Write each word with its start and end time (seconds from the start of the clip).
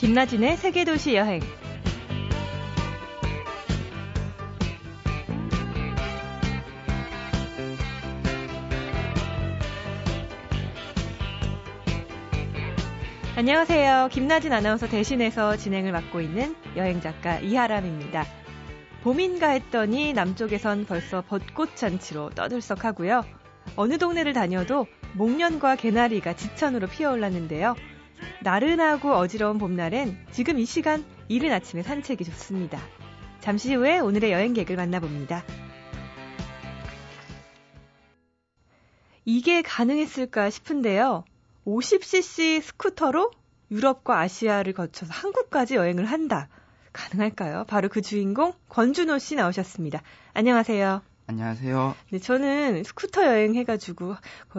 김나진의 0.00 0.56
세계도시 0.56 1.14
여행. 1.14 1.42
안녕하세요. 13.36 14.08
김나진 14.10 14.54
아나운서 14.54 14.88
대신해서 14.88 15.58
진행을 15.58 15.92
맡고 15.92 16.22
있는 16.22 16.56
여행작가 16.76 17.40
이하람입니다. 17.40 18.24
봄인가 19.02 19.50
했더니 19.50 20.14
남쪽에선 20.14 20.86
벌써 20.86 21.20
벚꽃 21.20 21.76
잔치로 21.76 22.30
떠들썩하고요. 22.30 23.22
어느 23.76 23.98
동네를 23.98 24.32
다녀도 24.32 24.86
목련과 25.12 25.76
개나리가 25.76 26.32
지천으로 26.32 26.86
피어올랐는데요. 26.86 27.76
나른하고 28.42 29.12
어지러운 29.12 29.58
봄날엔 29.58 30.26
지금 30.30 30.58
이 30.58 30.64
시간 30.64 31.04
이른 31.28 31.52
아침에 31.52 31.82
산책이 31.82 32.24
좋습니다. 32.24 32.80
잠시 33.40 33.74
후에 33.74 33.98
오늘의 33.98 34.32
여행객을 34.32 34.76
만나봅니다. 34.76 35.44
이게 39.24 39.62
가능했을까 39.62 40.50
싶은데요. 40.50 41.24
50cc 41.66 42.62
스쿠터로 42.62 43.30
유럽과 43.70 44.18
아시아를 44.18 44.72
거쳐서 44.72 45.12
한국까지 45.12 45.76
여행을 45.76 46.04
한다. 46.06 46.48
가능할까요? 46.92 47.64
바로 47.68 47.88
그 47.88 48.02
주인공 48.02 48.52
권준호 48.68 49.18
씨 49.18 49.36
나오셨습니다. 49.36 50.02
안녕하세요. 50.34 51.09
안녕하세요. 51.30 51.94
네, 52.10 52.18
저는 52.18 52.82
스쿠터 52.82 53.24
여행 53.24 53.54
해가지고 53.54 54.16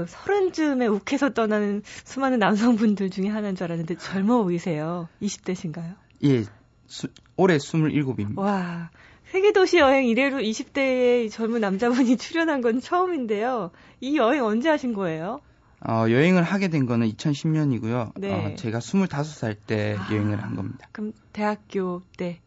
서른 0.07 0.53
쯤에 0.53 0.87
욱해서 0.87 1.31
떠나는 1.33 1.81
수많은 2.05 2.39
남성분들 2.39 3.09
중에 3.09 3.27
하나인 3.27 3.57
줄 3.57 3.65
알았는데 3.65 3.95
젊어 3.95 4.41
보이세요. 4.43 5.09
20대신가요? 5.21 5.95
예, 6.23 6.45
수, 6.87 7.09
올해 7.35 7.57
27입니다. 7.57 8.39
와, 8.39 8.89
세계도시 9.25 9.79
여행 9.79 10.07
이래로 10.07 10.37
20대의 10.37 11.29
젊은 11.29 11.59
남자분이 11.59 12.15
출연한 12.15 12.61
건 12.61 12.79
처음인데요. 12.79 13.71
이 13.99 14.15
여행 14.15 14.45
언제 14.45 14.69
하신 14.69 14.93
거예요? 14.93 15.41
어, 15.85 16.05
여행을 16.09 16.43
하게 16.43 16.69
된 16.69 16.85
거는 16.85 17.09
2010년이고요. 17.09 18.13
네. 18.15 18.53
어, 18.53 18.55
제가 18.55 18.79
25살 18.79 19.57
때 19.67 19.97
아, 19.99 20.07
여행을 20.09 20.41
한 20.41 20.55
겁니다. 20.55 20.87
그럼 20.93 21.11
대학교 21.33 22.01
때 22.15 22.39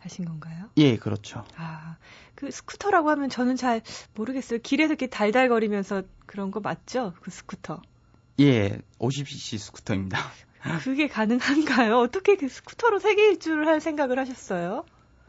하신 0.00 0.24
건가요? 0.24 0.70
예, 0.76 0.96
그렇죠. 0.96 1.44
아, 1.56 1.96
그 2.40 2.50
스쿠터라고 2.50 3.10
하면 3.10 3.28
저는 3.28 3.56
잘 3.56 3.82
모르겠어요. 4.14 4.60
길에서 4.62 4.94
이렇게 4.94 5.08
달달거리면서 5.08 6.04
그런 6.24 6.50
거 6.50 6.60
맞죠? 6.60 7.12
그 7.20 7.30
스쿠터. 7.30 7.82
예, 8.40 8.78
50cc 8.98 9.58
스쿠터입니다. 9.58 10.18
그게 10.82 11.06
가능한가요? 11.06 11.98
어떻게 11.98 12.36
그 12.36 12.48
스쿠터로 12.48 12.98
세계 12.98 13.28
일주를 13.28 13.66
할 13.66 13.82
생각을 13.82 14.18
하셨어요? 14.18 14.86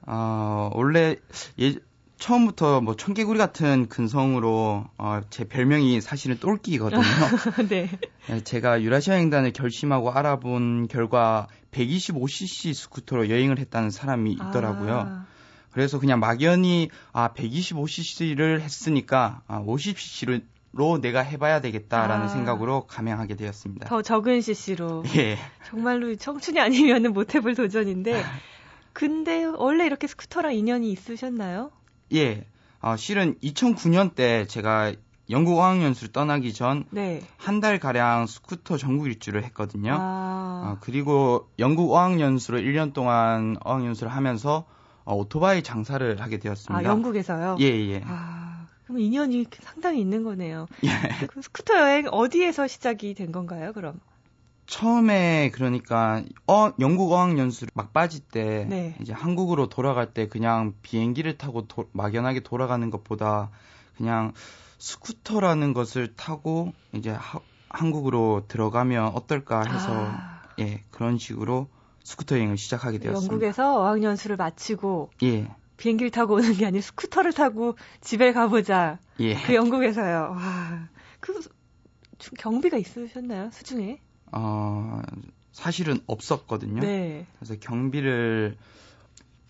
어, 0.07 0.71
원래 0.73 1.17
예, 1.59 1.75
처음부터 2.17 2.79
뭐 2.79 2.95
청개구리 2.95 3.37
같은 3.37 3.89
근성으로 3.89 4.85
어, 4.97 5.21
제 5.29 5.43
별명이 5.43 5.99
사실은 5.99 6.39
똘끼거든요. 6.39 7.01
네. 7.67 7.89
예, 8.29 8.39
제가 8.39 8.81
유라시아 8.81 9.15
횡단을 9.15 9.51
결심하고 9.51 10.11
알아본 10.11 10.87
결과 10.87 11.47
125cc 11.71 12.73
스쿠터로 12.73 13.29
여행을 13.29 13.59
했다는 13.59 13.89
사람이 13.89 14.31
있더라고요. 14.31 15.07
아, 15.09 15.25
그래서 15.71 15.99
그냥 15.99 16.19
막연히 16.19 16.89
아 17.13 17.33
125cc를 17.33 18.59
했으니까 18.61 19.41
아 19.47 19.61
50cc로 19.61 21.01
내가 21.01 21.21
해봐야 21.21 21.61
되겠다라는 21.61 22.25
아. 22.25 22.29
생각으로 22.29 22.85
감행하게 22.87 23.35
되었습니다. 23.35 23.87
더 23.87 24.01
적은 24.01 24.41
CC로. 24.41 25.03
예, 25.15 25.37
정말로 25.67 26.15
청춘이 26.15 26.59
아니면 26.59 27.13
못 27.13 27.35
해볼 27.35 27.55
도전인데. 27.55 28.23
근데 28.93 29.45
원래 29.45 29.85
이렇게 29.85 30.07
스쿠터랑 30.07 30.53
인연이 30.53 30.91
있으셨나요? 30.91 31.71
예. 32.13 32.45
어, 32.81 32.95
실은 32.97 33.35
2009년 33.39 34.15
때 34.15 34.45
제가 34.47 34.93
영국 35.29 35.59
어학연수를 35.59 36.11
떠나기 36.11 36.53
전 36.53 36.85
네. 36.89 37.21
한달 37.37 37.79
가량 37.79 38.27
스쿠터 38.27 38.77
전국 38.77 39.07
일주를 39.07 39.43
했거든요. 39.45 39.95
아, 39.97 40.73
어, 40.73 40.77
그리고 40.81 41.49
영국 41.59 41.93
어학연수로 41.93 42.59
1년 42.59 42.93
동안 42.93 43.55
어학연수를 43.63 44.11
하면서 44.11 44.65
어, 45.11 45.15
오토바이 45.15 45.61
장사를 45.61 46.21
하게 46.21 46.37
되었습니다. 46.39 46.77
아, 46.87 46.89
영국에서요? 46.89 47.57
예, 47.59 47.65
예. 47.65 48.01
아, 48.05 48.65
그럼 48.85 48.99
인연이 48.99 49.45
상당히 49.59 49.99
있는 49.99 50.23
거네요. 50.23 50.67
예. 50.85 51.25
그 51.27 51.41
스쿠터 51.41 51.77
여행 51.77 52.07
어디에서 52.09 52.67
시작이 52.67 53.13
된 53.13 53.33
건가요, 53.33 53.73
그럼? 53.73 53.99
처음에 54.67 55.51
그러니까 55.53 56.23
어 56.47 56.71
영국 56.79 57.11
어학 57.11 57.37
연수를 57.37 57.71
막바지 57.73 58.21
때 58.29 58.65
네. 58.69 58.95
이제 59.01 59.11
한국으로 59.11 59.67
돌아갈 59.67 60.13
때 60.13 60.29
그냥 60.29 60.75
비행기를 60.81 61.37
타고 61.37 61.67
도- 61.67 61.89
막연하게 61.91 62.39
돌아가는 62.39 62.89
것보다 62.89 63.49
그냥 63.97 64.31
스쿠터라는 64.77 65.73
것을 65.73 66.15
타고 66.15 66.71
이제 66.93 67.09
하- 67.11 67.41
한국으로 67.67 68.45
들어가면 68.47 69.07
어떨까 69.07 69.63
해서 69.65 69.91
아, 69.93 70.41
예 70.59 70.81
그런 70.89 71.17
식으로 71.17 71.67
스쿠터 72.11 72.35
여행을 72.37 72.57
시작하게 72.57 72.99
되었습니다. 72.99 73.33
영국에서 73.33 73.79
어학연수를 73.79 74.35
마치고 74.37 75.11
예 75.23 75.47
비행기를 75.77 76.11
타고 76.11 76.35
오는 76.35 76.53
게 76.53 76.65
아니라 76.65 76.81
스쿠터를 76.81 77.33
타고 77.33 77.75
집에 78.01 78.33
가보자. 78.33 78.99
예. 79.19 79.35
그 79.41 79.55
영국에서요. 79.55 80.35
와, 80.35 80.87
그 81.19 81.41
수- 81.41 81.49
경비가 82.37 82.77
있으셨나요? 82.77 83.49
수중에? 83.51 83.99
어 84.31 85.01
사실은 85.53 85.99
없었거든요. 86.07 86.81
네. 86.81 87.25
그래서 87.39 87.55
경비를 87.59 88.57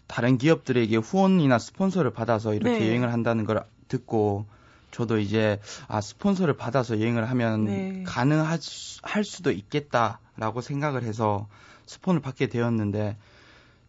다른 0.07 0.38
기업들에게 0.38 0.95
후원이나 0.97 1.57
스폰서를 1.59 2.11
받아서 2.11 2.53
이렇게 2.53 2.79
네. 2.79 2.88
여행을 2.89 3.11
한다는 3.11 3.45
걸 3.45 3.63
듣고 3.88 4.45
저도 4.91 5.19
이제 5.19 5.59
아 5.88 5.99
스폰서를 6.01 6.55
받아서 6.57 6.99
여행을 6.99 7.29
하면 7.29 7.66
네. 7.66 8.03
가능할 8.05 8.59
할 9.03 9.23
수도 9.23 9.51
있겠다라고 9.51 10.61
생각을 10.61 11.03
해서 11.03 11.47
스폰을 11.86 12.22
받게 12.22 12.47
되었는데 12.47 13.18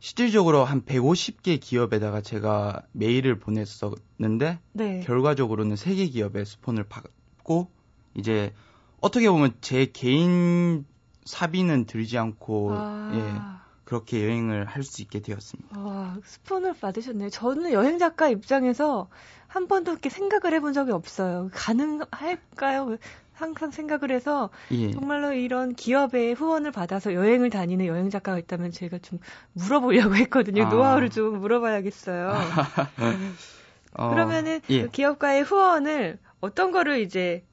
실질적으로 0.01 0.65
한 0.65 0.83
150개 0.85 1.61
기업에다가 1.61 2.21
제가 2.21 2.83
메일을 2.93 3.39
보냈었는데 3.39 4.59
네. 4.73 5.01
결과적으로는 5.05 5.77
세개 5.77 6.07
기업의 6.07 6.45
스폰을 6.45 6.85
받고 6.85 7.69
이제 8.17 8.53
어떻게 9.01 9.31
보면 9.31 9.55
제 9.61 9.87
개인 9.87 10.85
사비는 11.25 11.87
들지 11.87 12.19
않고 12.19 12.73
예 13.15 13.33
아, 13.39 13.63
그렇게 13.85 14.25
여행을 14.25 14.65
할 14.65 14.83
수 14.83 15.03
있게 15.03 15.21
되었습니다. 15.21 15.79
와, 15.79 16.17
스폰을 16.25 16.75
받으셨네요. 16.75 17.31
저는 17.31 17.73
여행 17.73 17.99
작가 17.99 18.29
입장에서 18.29 19.09
한 19.47 19.69
번도 19.69 19.93
그렇게 19.93 20.09
생각을 20.09 20.55
해본 20.57 20.73
적이 20.73 20.93
없어요. 20.93 21.49
가능할까요? 21.53 22.97
항상 23.43 23.73
생각을 23.73 24.13
해서 24.13 24.51
예. 24.71 24.93
정말로 24.93 25.33
이런 25.33 25.75
기업의 25.75 26.35
후원을 26.35 26.71
받아서 26.71 27.13
여행을 27.13 27.51
다니는 27.51 27.87
여행 27.87 28.09
작가가 28.09 28.39
있다면 28.39 28.71
제가 28.71 28.99
좀 28.99 29.19
물어보려고 29.55 30.15
했거든요. 30.17 30.67
아. 30.67 30.69
노하우를 30.69 31.11
좀 31.11 31.41
물어봐야겠어요. 31.41 32.33
어, 33.95 34.09
그러면은 34.11 34.61
예그 34.71 34.91
기업가의 34.91 35.43
후원을 35.43 36.19
어떤 36.41 36.71
거를 36.71 37.01
이제 37.01 37.45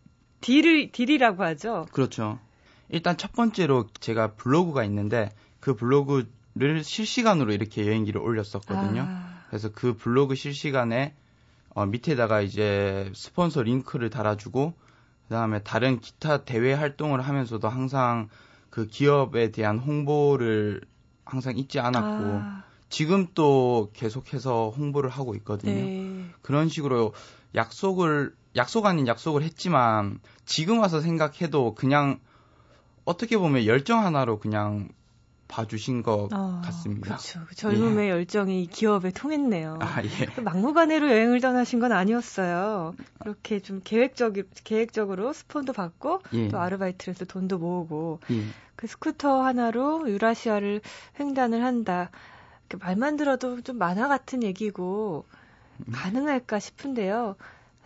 deal을 0.42 0.92
deal이라고 0.92 1.44
하죠. 1.44 1.88
그렇죠. 1.92 2.40
일단 2.88 3.18
첫 3.18 3.34
번째로 3.34 3.88
제가 4.00 4.34
블로그가 4.34 4.84
있는데 4.86 5.30
그 5.60 5.76
블로그를 5.76 6.84
실시간으로 6.84 7.52
이렇게 7.52 7.86
여행기를 7.86 8.22
올렸었거든요. 8.22 9.06
아, 9.08 9.44
그래서 9.50 9.70
그 9.74 9.96
블로그 9.96 10.36
실시간에 10.36 11.14
어, 11.70 11.86
밑에다가 11.86 12.42
이제 12.42 13.12
스폰서 13.16 13.64
링크를 13.64 14.10
달아주고 14.10 14.74
그다음에 15.30 15.62
다른 15.62 16.00
기타 16.00 16.44
대외 16.44 16.74
활동을 16.74 17.22
하면서도 17.22 17.70
항상 17.70 18.30
그 18.72 18.88
기업에 18.88 19.52
대한 19.52 19.78
홍보를 19.78 20.82
항상 21.24 21.56
잊지 21.56 21.80
않았고 21.80 22.40
아, 22.42 22.64
지금 22.90 23.28
또 23.36 23.92
계속해서 23.94 24.74
홍보를 24.76 25.12
하고 25.12 25.36
있거든요. 25.36 25.74
네. 25.74 26.26
그런 26.42 26.68
식으로 26.68 27.14
약속을 27.54 28.36
약속 28.56 28.88
아닌 28.88 29.06
약속을 29.06 29.44
했지만 29.44 30.20
지금 30.46 30.80
와서 30.80 31.00
생각해도 31.00 31.76
그냥 31.76 32.20
어떻게 33.06 33.38
보면 33.38 33.66
열정 33.66 34.04
하나로 34.04 34.40
그냥 34.40 34.90
봐주신 35.50 36.04
것 36.04 36.30
어, 36.32 36.62
같습니다. 36.64 37.02
그렇죠. 37.02 37.42
그 37.50 37.56
젊음의 37.56 38.10
열정이 38.10 38.64
이 38.64 38.68
기업에 38.68 39.12
통했네요. 39.12 39.80
아 39.82 40.02
예. 40.04 40.26
그 40.28 40.42
막무가내로 40.42 41.10
여행을 41.10 41.42
떠나신 41.42 41.80
건 41.80 41.92
아니었어요. 41.92 42.96
그렇게 43.20 43.60
좀 43.60 43.82
계획적, 43.84 44.36
계획적으로 44.64 45.34
스폰도 45.34 45.74
받고 45.74 46.22
예. 46.34 46.48
또 46.48 46.60
아르바이트를 46.60 47.16
해서 47.16 47.26
돈도 47.26 47.58
모으고 47.58 48.20
예. 48.32 48.44
그 48.76 48.88
스쿠터 48.88 49.42
하나로 49.42 50.10
유라시아를 50.10 50.82
횡단을 51.20 51.66
한다. 51.66 52.12
그 52.70 52.78
말만 52.80 53.18
들어도 53.18 53.60
좀 53.62 53.78
만화 53.78 54.08
같은 54.08 54.44
얘기고 54.44 55.26
음. 55.80 55.92
가능할까 55.92 56.60
싶은데요. 56.60 57.36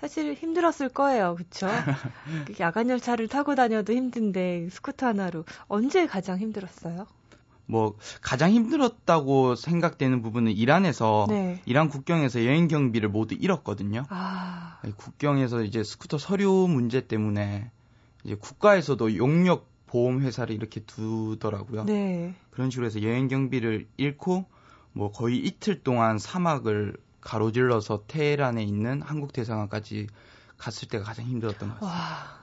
사실 0.01 0.33
힘들었을 0.33 0.89
거예요. 0.89 1.35
그쵸? 1.35 1.67
그 2.45 2.53
야간 2.59 2.89
열차를 2.89 3.29
타고 3.29 3.55
다녀도 3.55 3.93
힘든데 3.93 4.67
스쿠터 4.69 5.07
하나로 5.07 5.45
언제 5.69 6.05
가장 6.05 6.39
힘들었어요? 6.39 7.07
뭐 7.65 7.95
가장 8.21 8.51
힘들었다고 8.51 9.55
생각되는 9.55 10.21
부분은 10.21 10.51
이란에서 10.51 11.27
네. 11.29 11.61
이란 11.65 11.89
국경에서 11.89 12.45
여행 12.45 12.67
경비를 12.67 13.09
모두 13.09 13.35
잃었거든요. 13.35 14.03
아, 14.09 14.79
국경에서 14.97 15.63
이제 15.63 15.83
스쿠터 15.83 16.17
서류 16.17 16.67
문제 16.69 17.07
때문에 17.07 17.71
이제 18.23 18.35
국가에서도 18.35 19.15
용역 19.17 19.71
보험 19.87 20.21
회사를 20.21 20.55
이렇게 20.55 20.81
두더라고요. 20.81 21.85
네. 21.85 22.33
그런 22.51 22.69
식으로 22.69 22.87
해서 22.87 23.01
여행 23.03 23.27
경비를 23.27 23.87
잃고 23.97 24.45
뭐 24.91 25.11
거의 25.11 25.37
이틀 25.37 25.83
동안 25.83 26.17
사막을 26.17 26.97
가로질러서 27.21 28.03
테헤란에 28.07 28.63
있는 28.63 29.01
한국 29.01 29.33
대사관까지 29.33 30.07
갔을 30.57 30.87
때가 30.87 31.03
가장 31.03 31.25
힘들었던 31.25 31.69
것 31.69 31.75
같아요. 31.75 31.89
와, 31.89 32.39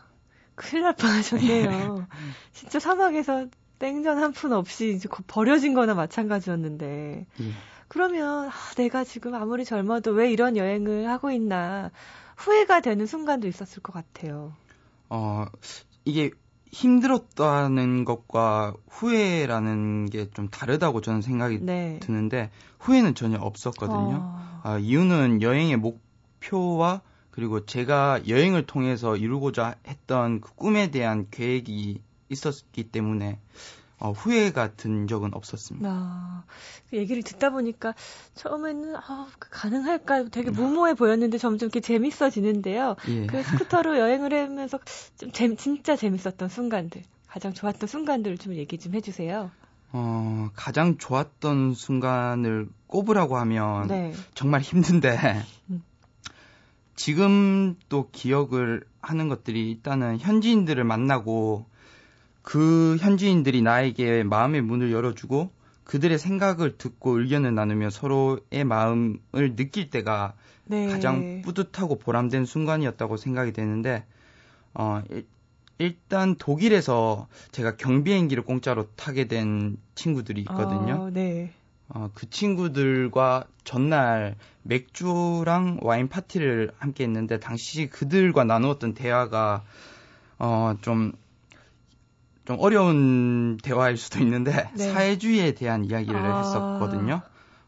큰일 0.54 0.82
날 0.84 0.96
뻔하셨네요. 0.96 2.06
진짜 2.52 2.78
사막에서 2.78 3.46
땡전 3.80 4.18
한 4.18 4.32
푼 4.32 4.52
없이 4.52 4.94
이제 4.94 5.08
거- 5.08 5.24
버려진 5.26 5.74
거나 5.74 5.94
마찬가지였는데. 5.94 7.26
예. 7.40 7.44
그러면 7.88 8.48
아, 8.48 8.52
내가 8.76 9.02
지금 9.02 9.34
아무리 9.34 9.64
젊어도 9.64 10.12
왜 10.12 10.30
이런 10.30 10.56
여행을 10.56 11.08
하고 11.08 11.32
있나 11.32 11.90
후회가 12.36 12.80
되는 12.82 13.04
순간도 13.06 13.48
있었을 13.48 13.82
것 13.82 13.92
같아요. 13.92 14.52
어, 15.08 15.44
이게 16.04 16.30
힘들었다는 16.72 18.04
것과 18.04 18.74
후회라는 18.88 20.06
게 20.10 20.30
좀 20.34 20.48
다르다고 20.48 21.00
저는 21.00 21.20
생각이 21.22 21.58
네. 21.62 21.98
드는데 22.00 22.50
후회는 22.78 23.14
전혀 23.16 23.38
없었거든요. 23.38 24.20
어, 24.22 24.60
아, 24.62 24.78
이유는 24.78 25.42
여행의 25.42 25.76
목표와 25.78 27.00
그리고 27.32 27.64
제가 27.66 28.20
여행을 28.28 28.66
통해서 28.66 29.16
이루고자 29.16 29.74
했던 29.88 30.40
그 30.40 30.54
꿈에 30.54 30.90
대한 30.90 31.26
계획이 31.30 32.00
있었기 32.30 32.84
때문에 32.84 33.38
어, 33.98 34.12
후회가 34.12 34.72
든 34.74 35.06
적은 35.06 35.34
없었습니다. 35.34 35.86
나, 35.86 36.44
그 36.88 36.96
얘기를 36.96 37.22
듣다 37.22 37.50
보니까 37.50 37.94
처음에는 38.34 38.96
아, 38.96 39.28
그 39.38 39.48
가능할까 39.50 40.30
되게 40.30 40.50
무모해 40.50 40.94
보였는데 40.94 41.36
점점 41.36 41.66
이렇게 41.66 41.80
재밌어지는데요. 41.80 42.96
예. 43.08 43.26
그 43.26 43.42
스쿠터로 43.42 43.98
여행을 43.98 44.32
하면서 44.32 44.78
좀 45.18 45.30
재, 45.32 45.54
진짜 45.54 45.96
재밌었던 45.96 46.48
순간들, 46.48 47.02
가장 47.28 47.52
좋았던 47.52 47.86
순간들을 47.86 48.38
좀 48.38 48.54
얘기 48.54 48.78
좀 48.78 48.94
해주세요. 48.94 49.50
어, 49.92 50.48
가장 50.54 50.96
좋았던 50.96 51.74
순간을 51.74 52.68
꼽으라고 52.86 53.36
하면 53.36 53.86
네. 53.88 54.14
정말 54.34 54.62
힘든데 54.62 55.44
음. 55.68 55.82
지금 56.96 57.76
또 57.90 58.08
기억을 58.12 58.84
하는 59.02 59.28
것들이 59.28 59.70
일단은 59.70 60.18
현지인들을 60.18 60.84
만나고 60.84 61.66
그 62.42 62.96
현지인들이 63.00 63.62
나에게 63.62 64.22
마음의 64.22 64.62
문을 64.62 64.92
열어주고 64.92 65.50
그들의 65.84 66.18
생각을 66.18 66.78
듣고 66.78 67.18
의견을 67.18 67.54
나누며 67.54 67.90
서로의 67.90 68.64
마음을 68.64 69.56
느낄 69.56 69.90
때가 69.90 70.34
네. 70.64 70.86
가장 70.86 71.42
뿌듯하고 71.42 71.98
보람된 71.98 72.44
순간이었다고 72.44 73.16
생각이 73.16 73.52
되는데 73.52 74.04
어 74.72 75.02
일, 75.10 75.26
일단 75.78 76.36
독일에서 76.36 77.26
제가 77.52 77.76
경비행기를 77.76 78.44
공짜로 78.44 78.86
타게 78.96 79.26
된 79.26 79.78
친구들이 79.94 80.42
있거든요. 80.42 81.06
아, 81.06 81.10
네. 81.10 81.52
어, 81.88 82.10
그 82.14 82.28
친구들과 82.30 83.44
전날 83.64 84.36
맥주랑 84.62 85.80
와인 85.82 86.08
파티를 86.08 86.72
함께 86.78 87.04
했는데 87.04 87.40
당시 87.40 87.88
그들과 87.88 88.44
나누었던 88.44 88.94
대화가 88.94 89.64
어, 90.38 90.76
좀, 90.82 91.12
좀 92.44 92.56
어려운 92.58 93.58
대화일 93.62 93.96
수도 93.96 94.18
있는데 94.20 94.70
네. 94.74 94.92
사회주의에 94.92 95.52
대한 95.52 95.84
이야기를 95.84 96.16
아. 96.16 96.38
했었거든요. 96.38 97.22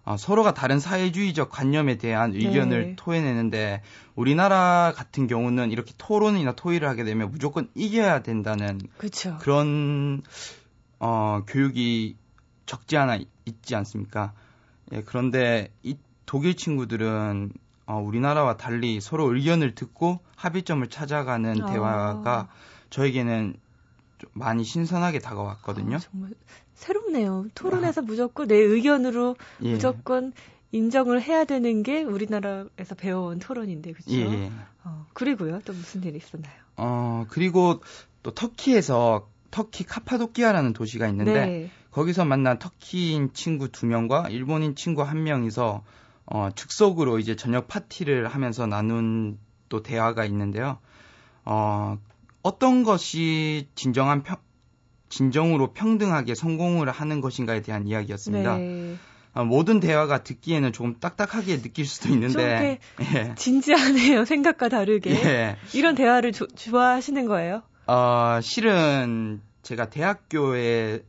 어, 0.04 0.16
서로가 0.16 0.52
다른 0.52 0.80
사회주의적 0.80 1.50
관념에 1.50 1.96
대한 1.96 2.34
의견을 2.34 2.82
네. 2.86 2.96
토해내는데 2.96 3.82
우리나라 4.16 4.92
같은 4.96 5.28
경우는 5.28 5.70
이렇게 5.70 5.92
토론이나 5.96 6.52
토의를 6.52 6.88
하게 6.88 7.04
되면 7.04 7.30
무조건 7.30 7.69
이겨야 7.76 8.22
된다는 8.22 8.80
그렇죠. 8.98 9.38
그런 9.40 10.22
어, 10.98 11.42
교육이 11.46 12.16
적지 12.66 12.96
않아 12.96 13.18
있지 13.44 13.76
않습니까? 13.76 14.32
예, 14.92 15.02
그런데 15.02 15.72
이 15.82 15.96
독일 16.26 16.56
친구들은 16.56 17.52
어, 17.86 17.98
우리나라와 17.98 18.56
달리 18.56 19.00
서로 19.00 19.34
의견을 19.34 19.75
듣고 19.75 20.20
합의점을 20.36 20.86
찾아가는 20.88 21.62
아. 21.62 21.66
대화가 21.66 22.48
저에게는 22.90 23.54
좀 24.22 24.30
많이 24.34 24.62
신선하게 24.62 25.19
다가왔거든요. 25.19 25.96
아, 25.96 25.98
정말 25.98 26.30
새롭네요. 26.74 27.46
토론에서 27.56 28.02
무조건 28.02 28.46
내 28.46 28.54
의견으로 28.54 29.34
예. 29.62 29.72
무조건 29.72 30.32
인정을 30.70 31.20
해야 31.20 31.44
되는 31.44 31.82
게 31.82 32.04
우리나라에서 32.04 32.94
배워온 32.96 33.40
토론인데, 33.40 33.92
그렇죠? 33.92 34.12
예, 34.12 34.44
예. 34.44 34.50
어, 34.84 35.06
그리고요, 35.12 35.60
또 35.64 35.72
무슨 35.72 36.04
일이 36.04 36.19
있었나요? 36.19 36.54
어, 36.76 37.26
그리고 37.30 37.82
또 38.22 38.32
터키에서 38.32 39.28
터키 39.50 39.84
카파도키아라는 39.84 40.72
도시가 40.72 41.08
있는데 41.08 41.46
네. 41.46 41.70
거기서 41.90 42.25
만난 42.25 42.58
터키인 42.60 43.32
친구 43.34 43.70
두 43.70 43.86
명과 43.86 44.28
일본인 44.30 44.76
친구 44.76 45.02
한 45.02 45.25
명이서 45.25 45.82
어, 46.26 46.48
즉석으로 46.54 47.18
이제 47.18 47.34
저녁 47.34 47.66
파티를 47.66 48.28
하면서 48.28 48.66
나눈 48.66 49.38
또 49.68 49.82
대화가 49.82 50.25
있는데요. 50.25 50.78
어, 51.44 51.98
어떤 52.42 52.82
것이 52.82 53.68
진정한 53.74 54.22
평, 54.22 54.36
진정으로 55.08 55.72
평등하게 55.72 56.34
성공을 56.34 56.90
하는 56.90 57.20
것인가에 57.20 57.62
대한 57.62 57.86
이야기였습니다. 57.86 58.56
네. 58.58 58.96
어, 59.34 59.44
모든 59.44 59.80
대화가 59.80 60.22
듣기에는 60.24 60.72
조금 60.72 60.98
딱딱하게 61.00 61.62
느낄 61.62 61.86
수도 61.86 62.08
있는데, 62.10 62.78
예. 63.00 63.34
진지하네요, 63.34 64.24
생각과 64.26 64.68
다르게. 64.68 65.10
예. 65.10 65.56
이런 65.74 65.94
대화를 65.94 66.32
조- 66.32 66.46
좋아하시는 66.48 67.26
거예요? 67.26 67.62
어, 67.86 68.40
실은 68.42 69.40
제가 69.62 69.88
대학교에 69.90 71.02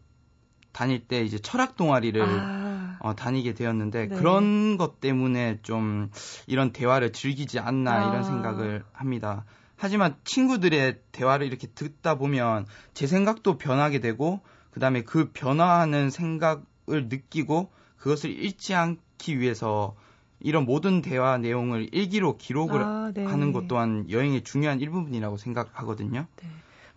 다닐 0.71 1.05
때 1.07 1.21
이제 1.23 1.37
철학 1.37 1.75
동아리를 1.75 2.21
아, 2.21 2.97
어, 2.99 3.15
다니게 3.15 3.53
되었는데 3.53 4.07
네. 4.07 4.15
그런 4.15 4.77
것 4.77 4.99
때문에 5.01 5.59
좀 5.61 6.09
이런 6.47 6.71
대화를 6.71 7.11
즐기지 7.11 7.59
않나 7.59 7.95
아. 7.95 8.03
이런 8.03 8.23
생각을 8.23 8.83
합니다. 8.93 9.45
하지만 9.83 10.15
친구들의 10.23 11.01
대화를 11.11 11.45
이렇게 11.45 11.67
듣다 11.67 12.15
보면 12.15 12.65
제 12.93 13.05
생각도 13.05 13.57
변하게 13.57 13.99
되고 13.99 14.39
그다음에 14.71 15.03
그 15.03 15.31
변화하는 15.33 16.09
생각을 16.09 17.09
느끼고 17.09 17.69
그것을 17.97 18.29
잃지 18.29 18.75
않기 18.75 19.41
위해서 19.41 19.93
이런 20.39 20.63
모든 20.63 21.01
대화 21.01 21.37
내용을 21.37 21.89
일기로 21.91 22.37
기록을 22.37 22.81
아, 22.81 23.11
네. 23.13 23.25
하는 23.25 23.51
것 23.51 23.67
또한 23.67 24.09
여행의 24.09 24.45
중요한 24.45 24.79
일부분이라고 24.79 25.35
생각하거든요. 25.35 26.27
네. 26.37 26.47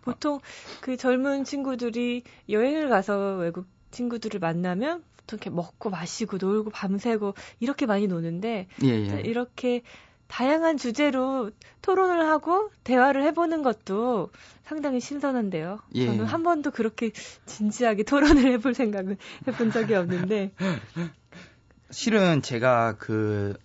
보통 0.01 0.39
그 0.79 0.95
젊은 0.95 1.43
친구들이 1.43 2.23
여행을 2.47 2.87
가서 2.87 3.35
외국 3.35 3.67
친구들을 3.91 4.39
만나면 4.39 5.03
보통 5.17 5.35
이렇게 5.35 5.49
먹고 5.49 5.89
마시고 5.89 6.37
놀고 6.37 6.69
밤새고 6.69 7.33
이렇게 7.59 7.85
많이 7.85 8.07
노는데 8.07 8.67
예, 8.83 8.87
예. 8.87 9.21
이렇게 9.25 9.83
다양한 10.27 10.77
주제로 10.77 11.51
토론을 11.81 12.27
하고 12.27 12.69
대화를 12.83 13.23
해보는 13.23 13.63
것도 13.63 14.29
상당히 14.63 14.99
신선한데요. 14.99 15.79
예. 15.95 16.05
저는 16.05 16.25
한 16.25 16.43
번도 16.43 16.71
그렇게 16.71 17.11
진지하게 17.45 18.03
토론을 18.03 18.51
해볼 18.53 18.73
생각은 18.73 19.17
해본 19.47 19.71
적이 19.71 19.95
없는데. 19.95 20.51
실은 21.89 22.41
제가 22.41 22.97
그, 22.97 23.57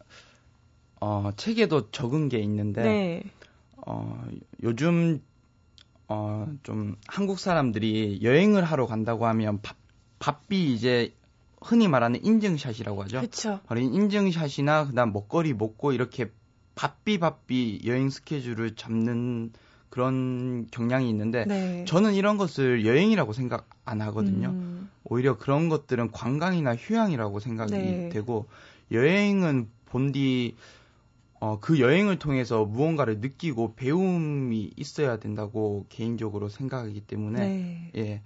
어, 1.01 1.31
책에도 1.37 1.91
적은 1.91 2.29
게 2.29 2.39
있는데, 2.39 2.83
네. 2.83 3.23
어, 3.79 4.25
요즘, 4.63 5.21
어, 6.07 6.47
좀 6.63 6.97
한국 7.09 7.41
사람들이 7.41 8.21
여행을 8.23 8.63
하러 8.63 8.87
간다고 8.87 9.27
하면 9.27 9.61
밥, 9.61 9.77
밥비 10.21 10.73
이제 10.73 11.13
흔히 11.61 11.89
말하는 11.89 12.25
인증샷이라고 12.25 13.03
하죠. 13.05 13.19
그렇죠. 13.19 13.61
바로 13.67 13.81
이 13.81 13.85
인증샷이나 13.85 14.87
그다음 14.87 15.13
먹거리 15.13 15.55
먹고 15.55 15.93
이렇게 15.93 16.31
바삐 16.75 17.19
바삐 17.19 17.83
여행 17.85 18.11
스케줄을 18.11 18.75
잡는 18.75 19.53
그런 19.91 20.67
경향이 20.71 21.09
있는데 21.11 21.45
네. 21.45 21.85
저는 21.87 22.15
이런 22.15 22.39
것을 22.39 22.87
여행이라고 22.87 23.33
생각 23.35 23.69
안 23.85 24.01
하거든요. 24.01 24.49
음, 24.49 24.91
오히려 25.05 25.37
그런 25.37 25.69
것들은 25.69 26.13
관광이나 26.13 26.77
휴양이라고 26.77 27.41
생각이 27.41 27.73
네. 27.73 28.09
되고 28.09 28.47
여행은 28.91 29.69
본디 29.87 30.57
어, 31.41 31.59
그 31.61 31.81
여행을 31.81 32.21
통해서 32.21 32.65
무언가를 32.65 33.19
느끼고 33.19 33.75
배움이 33.75 34.71
있어야 34.77 35.19
된다고 35.19 35.87
개인적으로 35.89 36.49
생각하기 36.49 37.01
때문에 37.01 37.39
네. 37.41 37.91
예, 37.97 38.23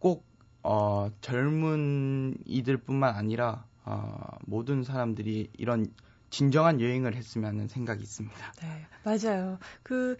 꼭 0.00 0.26
어, 0.64 1.08
젊은 1.20 2.36
이들뿐만 2.44 3.14
아니라 3.14 3.64
어, 3.84 4.18
모든 4.44 4.82
사람들이 4.82 5.50
이런 5.56 5.86
진정한 6.32 6.80
여행을 6.80 7.14
했으면 7.14 7.50
하는 7.50 7.68
생각이 7.68 8.02
있습니다. 8.02 8.52
네, 8.62 8.86
맞아요. 9.04 9.58
그 9.82 10.16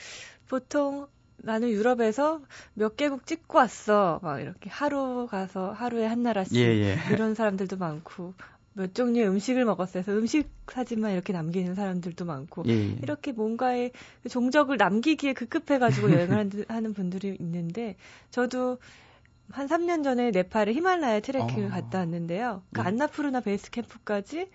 보통 0.46 1.08
나는 1.38 1.70
유럽에서 1.70 2.42
몇 2.74 2.96
개국 2.96 3.26
찍고 3.26 3.58
왔어. 3.58 4.20
막 4.22 4.38
이렇게 4.40 4.68
하루 4.68 5.26
가서 5.28 5.72
하루에 5.72 6.06
한 6.06 6.22
나라씩 6.22 6.56
예, 6.58 6.66
예. 6.66 6.98
이런 7.10 7.34
사람들도 7.34 7.78
많고 7.78 8.34
몇 8.74 8.94
종류의 8.94 9.26
음식을 9.28 9.64
먹었어요. 9.64 10.02
그래서 10.04 10.18
음식 10.20 10.50
사진만 10.70 11.12
이렇게 11.12 11.32
남기는 11.32 11.74
사람들도 11.74 12.26
많고 12.26 12.64
예, 12.66 12.72
예. 12.72 12.98
이렇게 13.02 13.32
뭔가의 13.32 13.92
그 14.22 14.28
종적을 14.28 14.76
남기기에 14.76 15.32
급급해가지고 15.32 16.12
여행을 16.12 16.66
하는 16.68 16.92
분들이 16.92 17.36
있는데 17.40 17.96
저도 18.30 18.78
한 19.50 19.66
3년 19.66 20.04
전에 20.04 20.30
네팔의 20.30 20.74
히말라야 20.74 21.20
트레킹을 21.20 21.68
어. 21.68 21.70
갔다 21.70 21.98
왔는데요. 22.00 22.62
그 22.72 22.82
네. 22.82 22.86
안나푸르나 22.86 23.40
베이스 23.40 23.70
캠프까지 23.70 24.50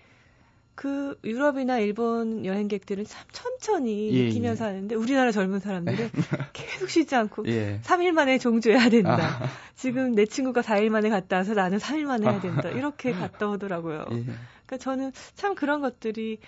그 0.78 1.18
유럽이나 1.24 1.80
일본 1.80 2.46
여행객들은 2.46 3.04
참 3.04 3.26
천천히 3.32 4.12
예, 4.12 4.26
느끼면서 4.26 4.64
하는데 4.64 4.94
우리나라 4.94 5.32
젊은 5.32 5.58
사람들은 5.58 6.08
계속 6.52 6.88
쉬지 6.88 7.16
않고 7.16 7.48
예. 7.48 7.80
3일 7.82 8.12
만에 8.12 8.38
종주해야 8.38 8.88
된다. 8.88 9.18
아, 9.18 9.48
지금 9.74 10.14
내 10.14 10.24
친구가 10.24 10.60
4일 10.60 10.90
만에 10.90 11.08
갔다 11.08 11.38
와서 11.38 11.54
나는 11.54 11.78
3일 11.78 12.04
만에 12.04 12.30
해야 12.30 12.40
된다. 12.40 12.68
이렇게 12.68 13.10
갔다 13.10 13.48
오더라고요. 13.48 14.06
예. 14.12 14.22
그러니까 14.22 14.76
저는 14.78 15.10
참 15.34 15.56
그런 15.56 15.80
것들이 15.80 16.38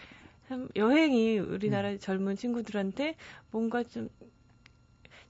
참 0.49 0.69
여행이 0.77 1.41
우리나라 1.41 1.91
음. 1.91 1.99
젊은 1.99 2.37
친구들한테 2.37 3.17
뭔가 3.51 3.83
좀 3.83 4.09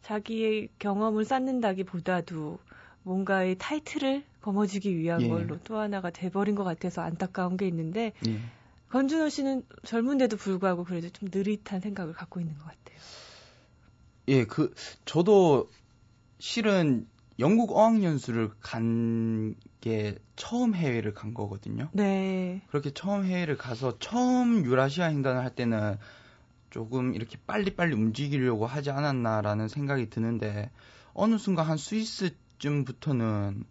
자기의 0.02 0.68
경험을 0.78 1.24
쌓는다기보다도 1.24 2.58
뭔가의 3.04 3.56
타이틀을 3.58 4.24
거머쥐기 4.42 4.94
위한 4.98 5.22
예. 5.22 5.28
걸로 5.28 5.58
또 5.64 5.78
하나가 5.78 6.10
돼버린 6.10 6.54
것 6.54 6.64
같아서 6.64 7.00
안타까운 7.00 7.56
게 7.56 7.66
있는데 7.66 8.12
예. 8.28 8.59
권준호 8.90 9.28
씨는 9.28 9.62
젊은데도 9.84 10.36
불구하고 10.36 10.84
그래도 10.84 11.08
좀 11.10 11.28
느릿한 11.32 11.80
생각을 11.80 12.12
갖고 12.12 12.40
있는 12.40 12.54
것 12.56 12.64
같아요. 12.64 12.98
예, 14.28 14.44
그 14.44 14.74
저도 15.04 15.68
실은 16.38 17.06
영국 17.38 17.76
어학 17.76 18.02
연수를 18.02 18.50
간 18.60 19.54
게 19.80 20.18
처음 20.36 20.74
해외를 20.74 21.14
간 21.14 21.32
거거든요. 21.32 21.88
네. 21.92 22.60
그렇게 22.68 22.90
처음 22.90 23.24
해외를 23.24 23.56
가서 23.56 23.98
처음 23.98 24.64
유라시아 24.64 25.06
횡단을 25.08 25.42
할 25.42 25.54
때는 25.54 25.96
조금 26.68 27.14
이렇게 27.14 27.38
빨리빨리 27.46 27.94
움직이려고 27.94 28.66
하지 28.66 28.90
않았나라는 28.90 29.68
생각이 29.68 30.10
드는데 30.10 30.70
어느 31.14 31.38
순간 31.38 31.66
한 31.66 31.78
스위스쯤부터는 31.78 33.64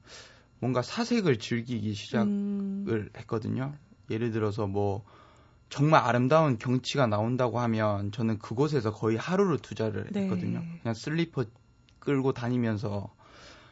뭔가 0.60 0.82
사색을 0.82 1.38
즐기기 1.40 1.94
시작을 1.94 2.28
음, 2.28 3.10
했거든요. 3.18 3.76
예를 4.10 4.32
들어서 4.32 4.68
뭐 4.68 5.04
정말 5.70 6.04
아름다운 6.04 6.58
경치가 6.58 7.06
나온다고 7.08 7.60
하면 7.60 8.12
저는 8.12 8.40
그곳에서 8.40 8.92
거의 8.92 9.18
하루를 9.18 9.60
투자를 9.60 10.08
네. 10.12 10.24
했거든요. 10.24 10.64
그냥 10.82 10.94
슬리퍼 10.94 11.46
끌고 12.00 12.34
다니면서 12.34 13.14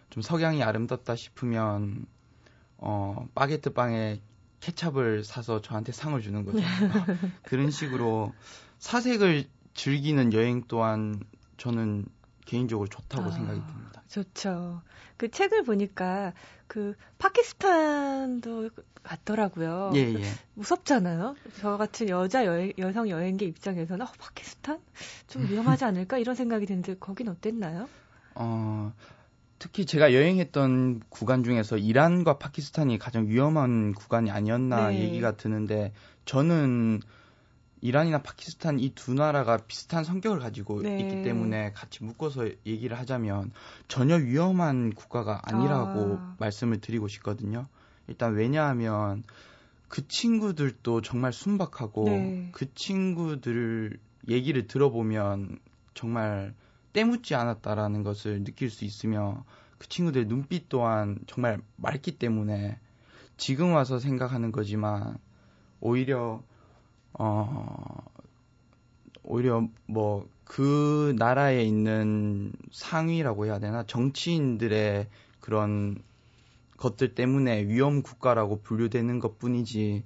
좀 0.09 0.21
석양이 0.21 0.63
아름답다 0.63 1.15
싶으면 1.15 2.05
어 2.77 3.27
바게트 3.33 3.73
빵에 3.73 4.21
케찹을 4.59 5.23
사서 5.23 5.61
저한테 5.61 5.91
상을 5.91 6.19
주는 6.21 6.45
거죠. 6.45 6.59
그런 7.43 7.71
식으로 7.71 8.33
사색을 8.79 9.45
즐기는 9.73 10.33
여행 10.33 10.63
또한 10.67 11.19
저는 11.57 12.05
개인적으로 12.47 12.87
좋다고 12.87 13.25
아. 13.25 13.31
생각이 13.31 13.59
듭니다. 13.67 14.01
좋죠. 14.07 14.81
그 15.17 15.29
책을 15.29 15.63
보니까 15.63 16.33
그 16.67 16.95
파키스탄도 17.19 18.69
갔더라고요. 19.03 19.91
예, 19.95 20.13
예. 20.13 20.23
무섭잖아요. 20.53 21.35
저 21.59 21.77
같은 21.77 22.09
여자 22.09 22.45
여행, 22.45 22.73
여성 22.77 23.09
여행객 23.09 23.49
입장에서는 23.49 24.05
어, 24.05 24.11
파키스탄 24.17 24.79
좀 25.27 25.47
위험하지 25.49 25.85
않을까 25.85 26.17
이런 26.17 26.35
생각이 26.35 26.65
드는데 26.65 26.95
거긴 26.99 27.27
어땠나요? 27.29 27.87
어, 28.35 28.93
특히 29.59 29.85
제가 29.85 30.13
여행했던 30.13 31.01
구간 31.09 31.43
중에서 31.43 31.77
이란과 31.77 32.37
파키스탄이 32.37 32.97
가장 32.97 33.27
위험한 33.27 33.93
구간이 33.93 34.31
아니었나 34.31 34.89
네. 34.89 34.99
얘기가 35.01 35.35
드는데 35.35 35.93
저는 36.25 37.01
이란이나 37.81 38.21
파키스탄 38.21 38.79
이 38.79 38.93
두 38.95 39.13
나라가 39.13 39.57
비슷한 39.57 40.03
성격을 40.03 40.39
가지고 40.39 40.81
네. 40.81 40.99
있기 40.99 41.23
때문에 41.23 41.71
같이 41.73 42.03
묶어서 42.03 42.49
얘기를 42.65 42.97
하자면 42.97 43.51
전혀 43.87 44.15
위험한 44.15 44.93
국가가 44.93 45.41
아니라고 45.43 46.17
아. 46.19 46.35
말씀을 46.39 46.81
드리고 46.81 47.07
싶거든요. 47.07 47.67
일단 48.07 48.33
왜냐하면 48.33 49.23
그 49.87 50.07
친구들도 50.07 51.01
정말 51.01 51.31
순박하고 51.31 52.05
네. 52.05 52.49
그 52.51 52.73
친구들 52.73 53.99
얘기를 54.27 54.67
들어보면 54.67 55.59
정말 55.93 56.53
때묻지 56.93 57.35
않았다라는 57.35 58.03
것을 58.03 58.43
느낄 58.43 58.69
수 58.69 58.83
있으며 58.85 59.43
그 59.77 59.87
친구들의 59.87 60.27
눈빛 60.27 60.69
또한 60.69 61.19
정말 61.27 61.61
맑기 61.75 62.17
때문에 62.17 62.79
지금 63.37 63.73
와서 63.73 63.99
생각하는 63.99 64.51
거지만 64.51 65.17
오히려 65.79 66.41
어 67.17 68.03
오히려 69.23 69.67
뭐 69.85 70.27
그 70.47 71.13
나라에 71.17 71.63
있는 71.63 72.53
상위라고 72.71 73.45
해야 73.45 73.59
되나 73.59 73.83
정치인들의 73.83 75.07
그런 75.41 76.01
것들 76.77 77.15
때문에 77.15 77.67
위험 77.67 78.01
국가라고 78.01 78.61
분류되는 78.61 79.19
것 79.19 79.37
뿐이지 79.39 80.03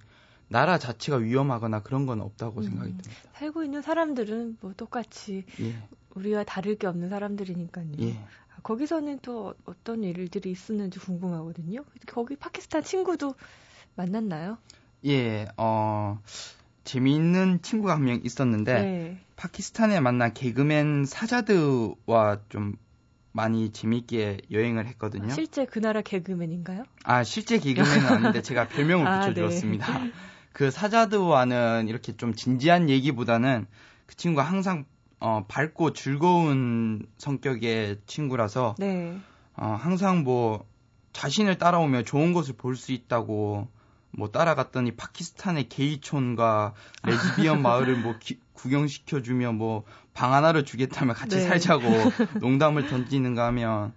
나라 0.47 0.77
자체가 0.77 1.17
위험하거나 1.17 1.83
그런 1.83 2.05
건 2.05 2.21
없다고 2.21 2.61
음. 2.61 2.63
생각이 2.63 2.89
듭니다. 2.91 3.29
살고 3.33 3.63
있는 3.63 3.81
사람들은 3.81 4.57
뭐 4.61 4.73
똑같이 4.75 5.45
예, 5.61 5.75
우리와 6.15 6.43
다를 6.43 6.75
게 6.75 6.87
없는 6.87 7.09
사람들이니까요. 7.09 7.91
예. 7.99 8.13
아, 8.13 8.61
거기서는 8.63 9.19
또 9.21 9.53
어떤 9.65 10.03
일들이 10.03 10.51
있었는지 10.51 10.99
궁금하거든요. 10.99 11.85
거기 12.07 12.35
파키스탄 12.35 12.83
친구도 12.83 13.35
만났나요? 13.95 14.57
예, 15.05 15.47
어, 15.57 16.19
재미있는 16.83 17.61
친구가 17.61 17.95
한 17.95 18.03
명 18.03 18.19
있었는데, 18.23 18.73
네. 18.81 19.17
파키스탄에 19.35 19.99
만난 19.99 20.33
개그맨 20.33 21.05
사자드와 21.05 22.41
좀 22.49 22.75
많이 23.31 23.71
재미있게 23.71 24.39
여행을 24.51 24.87
했거든요. 24.87 25.29
실제 25.33 25.65
그 25.65 25.79
나라 25.79 26.01
개그맨인가요? 26.01 26.83
아, 27.03 27.23
실제 27.23 27.57
개그맨은 27.59 28.05
아닌데 28.07 28.41
제가 28.41 28.67
별명을 28.67 29.07
아, 29.07 29.19
붙여주었습니다. 29.21 29.87
그 30.53 30.69
사자드와는 30.69 31.87
이렇게 31.87 32.15
좀 32.17 32.35
진지한 32.35 32.89
얘기보다는 32.89 33.67
그 34.05 34.15
친구가 34.15 34.43
항상 34.43 34.85
어, 35.19 35.45
밝고 35.47 35.93
즐거운 35.93 37.05
성격의 37.17 38.01
친구라서 38.05 38.75
네. 38.79 39.17
어, 39.55 39.77
항상 39.79 40.23
뭐 40.23 40.65
자신을 41.13 41.57
따라오며 41.57 42.03
좋은 42.03 42.33
것을 42.33 42.55
볼 42.57 42.75
수 42.75 42.91
있다고 42.91 43.67
뭐 44.11 44.29
따라갔더니 44.29 44.91
파키스탄의 44.95 45.69
게이촌과 45.69 46.73
레즈비언 47.03 47.61
마을을 47.63 47.95
뭐 47.97 48.15
기- 48.19 48.39
구경시켜주며 48.53 49.53
뭐 49.53 49.83
방 50.13 50.33
하나를 50.33 50.65
주겠다며 50.65 51.13
같이 51.13 51.37
네. 51.37 51.41
살자고 51.47 51.83
농담을 52.41 52.87
던지는가 52.87 53.45
하면 53.47 53.93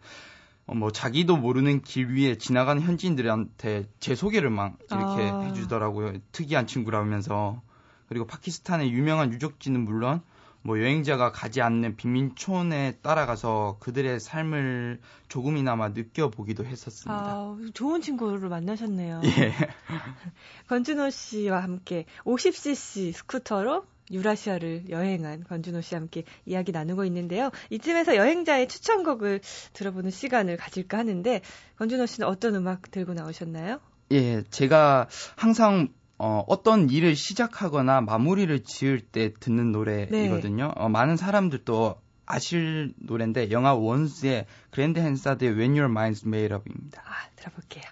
어, 0.66 0.74
뭐 0.74 0.90
자기도 0.90 1.36
모르는 1.36 1.82
길 1.82 2.08
위에 2.14 2.36
지나가는 2.38 2.80
현지인들한테 2.80 3.86
제 4.00 4.14
소개를 4.14 4.50
막 4.50 4.78
이렇게 4.90 5.30
아. 5.30 5.40
해주더라고요. 5.40 6.14
특이한 6.32 6.66
친구라면서 6.66 7.60
그리고 8.08 8.26
파키스탄의 8.26 8.92
유명한 8.92 9.32
유적지는 9.32 9.84
물론 9.84 10.22
뭐 10.66 10.80
여행자가 10.80 11.30
가지 11.30 11.60
않는 11.60 11.96
빈민촌에 11.96 12.98
따라가서 13.02 13.76
그들의 13.80 14.18
삶을 14.18 14.98
조금이나마 15.28 15.90
느껴보기도 15.90 16.64
했었습니다. 16.64 17.22
아, 17.22 17.58
좋은 17.74 18.00
친구를 18.00 18.48
만나셨네요. 18.48 19.20
예. 19.24 19.52
권준호 20.68 21.10
씨와 21.10 21.62
함께 21.62 22.06
50cc 22.24 23.12
스쿠터로 23.12 23.84
유라시아를 24.10 24.84
여행한 24.88 25.44
권준호 25.44 25.82
씨와 25.82 26.00
함께 26.00 26.24
이야기 26.46 26.72
나누고 26.72 27.04
있는데요. 27.04 27.50
이쯤에서 27.68 28.16
여행자의 28.16 28.66
추천곡을 28.66 29.40
들어보는 29.74 30.10
시간을 30.10 30.56
가질까 30.56 30.96
하는데 30.96 31.42
권준호 31.76 32.06
씨는 32.06 32.26
어떤 32.26 32.54
음악 32.54 32.90
들고 32.90 33.12
나오셨나요? 33.12 33.80
예, 34.12 34.42
제가 34.44 35.08
항상 35.36 35.88
어, 36.18 36.44
어떤 36.46 36.90
일을 36.90 37.16
시작하거나 37.16 38.00
마무리를 38.00 38.62
지을 38.64 39.00
때 39.00 39.32
듣는 39.34 39.72
노래이거든요. 39.72 40.72
어, 40.76 40.88
많은 40.88 41.16
사람들도 41.16 42.00
아실 42.26 42.94
노래인데 42.96 43.50
영화 43.50 43.74
원스의 43.74 44.46
그랜드 44.70 44.98
헨사드의 44.98 45.52
When 45.52 45.78
Your 45.78 45.92
Mind's 45.92 46.26
Made 46.26 46.56
Up입니다. 46.56 47.02
아, 47.04 47.28
들어볼게요. 47.36 47.84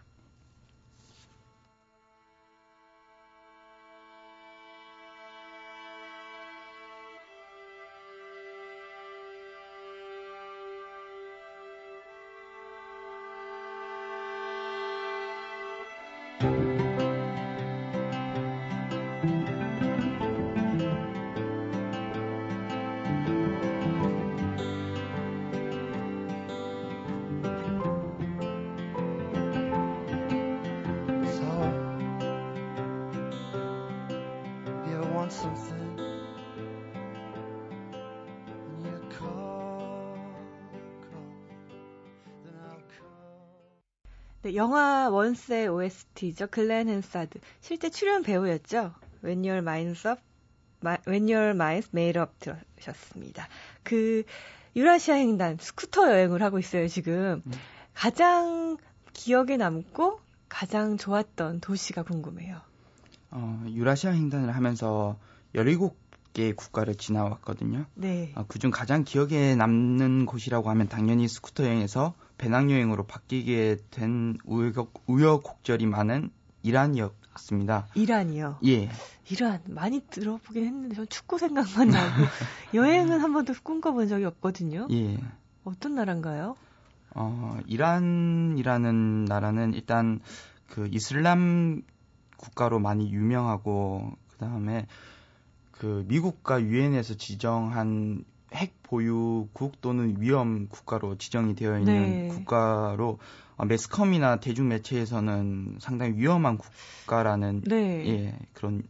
영화 44.54 45.08
Once의 45.10 45.68
OST죠. 45.68 46.48
글렌 46.50 46.88
한사드. 46.88 47.38
실제 47.60 47.90
출연 47.90 48.22
배우였죠. 48.22 48.92
When 49.24 49.44
Your 49.44 49.62
Mind's 49.62 50.08
Up, 50.10 50.20
Ma- 50.82 50.98
When 51.06 51.28
Your 51.32 51.52
Mind's 51.54 51.88
Made 51.94 52.20
Up 52.20 52.32
들으셨습니다. 52.40 53.48
그 53.82 54.24
유라시아 54.74 55.16
횡단 55.16 55.58
스쿠터 55.60 56.10
여행을 56.10 56.42
하고 56.42 56.58
있어요, 56.58 56.88
지금. 56.88 57.42
네. 57.44 57.56
가장 57.94 58.78
기억에 59.12 59.56
남고 59.56 60.20
가장 60.48 60.96
좋았던 60.96 61.60
도시가 61.60 62.02
궁금해요. 62.02 62.60
어, 63.30 63.64
유라시아 63.68 64.12
횡단을 64.12 64.54
하면서 64.54 65.18
17개의 65.54 66.56
국가를 66.56 66.94
지나왔거든요. 66.96 67.86
네. 67.94 68.32
어, 68.34 68.44
그중 68.46 68.70
가장 68.70 69.04
기억에 69.04 69.54
남는 69.54 70.26
곳이라고 70.26 70.68
하면 70.70 70.88
당연히 70.88 71.28
스쿠터 71.28 71.64
여행에서 71.64 72.14
배낭여행으로 72.42 73.04
바뀌게 73.04 73.76
된 73.90 74.36
우여곡, 74.44 75.04
우여곡절이 75.06 75.86
많은 75.86 76.30
이란이었습니다. 76.64 77.86
이란이요. 77.94 78.58
예. 78.66 78.90
이란 79.30 79.60
많이 79.68 80.00
들어보긴 80.00 80.64
했는데 80.64 80.96
전 80.96 81.06
축구 81.08 81.38
생각만 81.38 81.88
나고 81.88 82.24
여행은 82.74 83.20
한 83.20 83.32
번도 83.32 83.54
꿈꿔본 83.62 84.08
적이 84.08 84.24
없거든요. 84.24 84.88
예. 84.90 85.18
어떤 85.62 85.94
나라인가요? 85.94 86.56
어, 87.14 87.58
이란이라는 87.68 89.24
나라는 89.26 89.74
일단 89.74 90.18
그 90.66 90.88
이슬람 90.90 91.82
국가로 92.38 92.80
많이 92.80 93.12
유명하고 93.12 94.10
그다음에 94.32 94.88
그 95.70 96.04
미국과 96.08 96.60
유엔에서 96.60 97.14
지정한 97.14 98.24
핵 98.52 98.82
보유국 98.82 99.80
또는 99.80 100.20
위험 100.20 100.68
국가로 100.68 101.16
지정이 101.16 101.54
되어 101.54 101.78
있는 101.78 102.18
네. 102.18 102.28
국가로 102.28 103.18
어, 103.56 103.64
매스컴이나 103.64 104.40
대중 104.40 104.68
매체에서는 104.68 105.78
상당히 105.80 106.16
위험한 106.16 106.58
국가라는 106.58 107.62
네. 107.62 108.06
예, 108.08 108.38
그런 108.52 108.82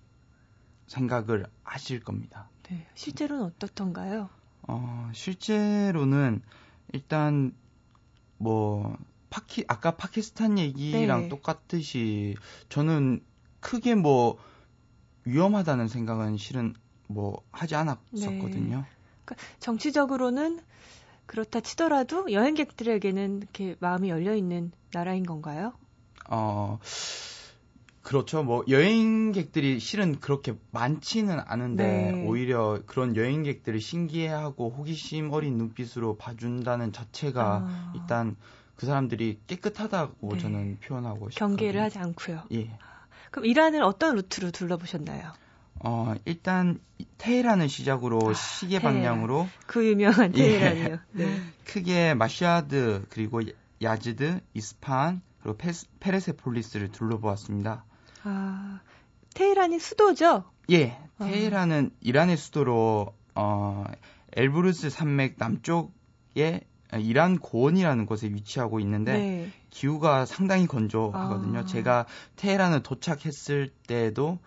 생각을 0.86 1.46
하실 1.62 2.00
겁니다. 2.00 2.48
네. 2.64 2.86
실제로는 2.94 3.44
어떻던가요? 3.44 4.28
어, 4.62 5.10
실제로는 5.14 6.42
일단 6.92 7.54
뭐 8.38 8.96
파키 9.30 9.64
아까 9.68 9.96
파키스탄 9.96 10.58
얘기랑 10.58 11.22
네. 11.22 11.28
똑같듯이 11.28 12.36
저는 12.68 13.24
크게 13.60 13.94
뭐 13.94 14.38
위험하다는 15.24 15.88
생각은 15.88 16.36
실은 16.36 16.74
뭐 17.06 17.42
하지 17.52 17.74
않았었거든요. 17.74 18.84
정치적으로는 19.60 20.60
그렇다 21.26 21.60
치더라도 21.60 22.30
여행객들에게는 22.32 23.38
이렇게 23.38 23.76
마음이 23.80 24.10
열려 24.10 24.34
있는 24.34 24.72
나라인 24.92 25.24
건가요? 25.24 25.72
어 26.28 26.78
그렇죠. 28.02 28.42
뭐 28.42 28.64
여행객들이 28.68 29.78
실은 29.78 30.18
그렇게 30.18 30.54
많지는 30.72 31.38
않은데 31.46 32.12
네. 32.12 32.26
오히려 32.26 32.80
그런 32.86 33.16
여행객들을 33.16 33.80
신기해하고 33.80 34.70
호기심 34.70 35.32
어린 35.32 35.56
눈빛으로 35.56 36.16
봐준다는 36.16 36.92
자체가 36.92 37.64
아, 37.64 37.92
일단 37.94 38.36
그 38.76 38.86
사람들이 38.86 39.40
깨끗하다고 39.46 40.32
네. 40.32 40.38
저는 40.38 40.78
표현하고 40.80 41.30
싶어요. 41.30 41.48
경계를 41.48 41.80
하지 41.80 41.98
않고요. 41.98 42.42
예. 42.52 42.76
그럼 43.30 43.46
이란을 43.46 43.82
어떤 43.82 44.16
루트로 44.16 44.50
둘러보셨나요? 44.50 45.32
어, 45.84 46.14
일단 46.24 46.78
테헤란을 47.18 47.68
시작으로 47.68 48.30
아, 48.30 48.34
시계 48.34 48.78
테헤란. 48.78 49.02
방향으로 49.02 49.48
그 49.66 49.84
유명한 49.86 50.32
예. 50.36 50.58
테헤란이요. 50.58 50.98
네. 51.12 51.40
크게 51.66 52.14
마시아드 52.14 53.06
그리고 53.08 53.40
야즈드, 53.82 54.40
이스파한 54.54 55.22
그리고 55.42 55.56
페스, 55.58 55.86
페레세폴리스를 55.98 56.92
둘러보았습니다. 56.92 57.84
아, 58.22 58.80
테헤란이 59.34 59.80
수도죠? 59.80 60.44
예, 60.70 60.98
아. 61.18 61.24
테헤란은 61.24 61.90
이란의 62.00 62.36
수도로 62.36 63.14
어, 63.34 63.84
엘브루스 64.36 64.90
산맥 64.90 65.34
남쪽에 65.38 66.60
이란 67.00 67.38
고원이라는 67.38 68.06
곳에 68.06 68.28
위치하고 68.28 68.78
있는데 68.80 69.12
네. 69.14 69.50
기후가 69.70 70.26
상당히 70.26 70.66
건조하거든요. 70.66 71.60
아. 71.60 71.64
제가 71.64 72.06
테헤란을 72.36 72.82
도착했을 72.82 73.70
때도 73.86 74.38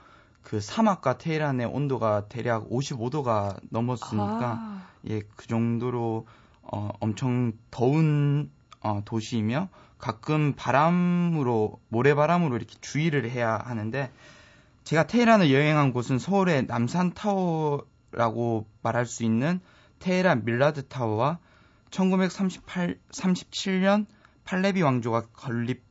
그 0.46 0.62
사막과 0.62 1.18
테헤란의 1.18 1.66
온도가 1.66 2.28
대략 2.28 2.70
55도가 2.70 3.60
넘었으니까 3.72 4.60
아, 4.60 4.88
예, 5.10 5.22
그 5.36 5.48
정도로 5.48 6.28
어, 6.62 6.90
엄청 7.00 7.54
더운 7.72 8.52
어, 8.80 9.02
도시이며 9.04 9.70
가끔 9.98 10.54
바람으로 10.56 11.82
모래바람으로 11.90 12.58
이렇게 12.58 12.76
주의를 12.80 13.30
해야 13.32 13.58
하는데 13.58 14.12
제가 14.84 15.08
테헤란을 15.08 15.52
여행한 15.52 15.92
곳은 15.92 16.20
서울의 16.20 16.68
남산 16.68 17.16
타워라고 17.16 18.68
말할 18.84 19.08
수 19.08 19.24
있는 19.24 19.60
테헤란 19.98 20.46
밀라드 20.46 20.88
타워와 20.88 21.40
1938 21.90 23.00
37년 23.10 24.06
팔레비 24.44 24.84
왕조가 24.84 25.24
건립 25.34 25.82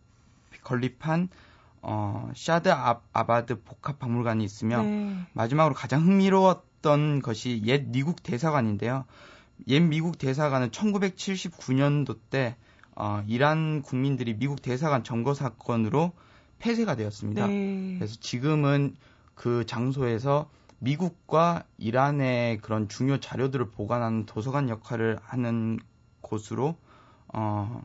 건립한 0.62 1.28
어, 1.86 2.30
샤드 2.34 2.70
아, 2.70 3.00
아바드 3.12 3.62
복합 3.62 3.98
박물관이 3.98 4.42
있으며 4.42 4.82
네. 4.82 5.16
마지막으로 5.34 5.74
가장 5.74 6.00
흥미로웠던 6.02 7.20
것이 7.20 7.62
옛 7.66 7.84
미국 7.88 8.22
대사관인데요. 8.22 9.04
옛 9.68 9.80
미국 9.80 10.16
대사관은 10.18 10.70
1979년도 10.70 12.18
때 12.30 12.56
어, 12.96 13.22
이란 13.26 13.82
국민들이 13.82 14.34
미국 14.34 14.62
대사관 14.62 15.04
점거 15.04 15.34
사건으로 15.34 16.12
폐쇄가 16.58 16.96
되었습니다. 16.96 17.46
네. 17.46 17.96
그래서 17.98 18.16
지금은 18.18 18.96
그 19.34 19.66
장소에서 19.66 20.48
미국과 20.78 21.64
이란의 21.76 22.58
그런 22.58 22.88
중요 22.88 23.18
자료들을 23.20 23.70
보관하는 23.72 24.24
도서관 24.24 24.70
역할을 24.70 25.18
하는 25.22 25.78
곳으로 26.22 26.76
어, 27.28 27.82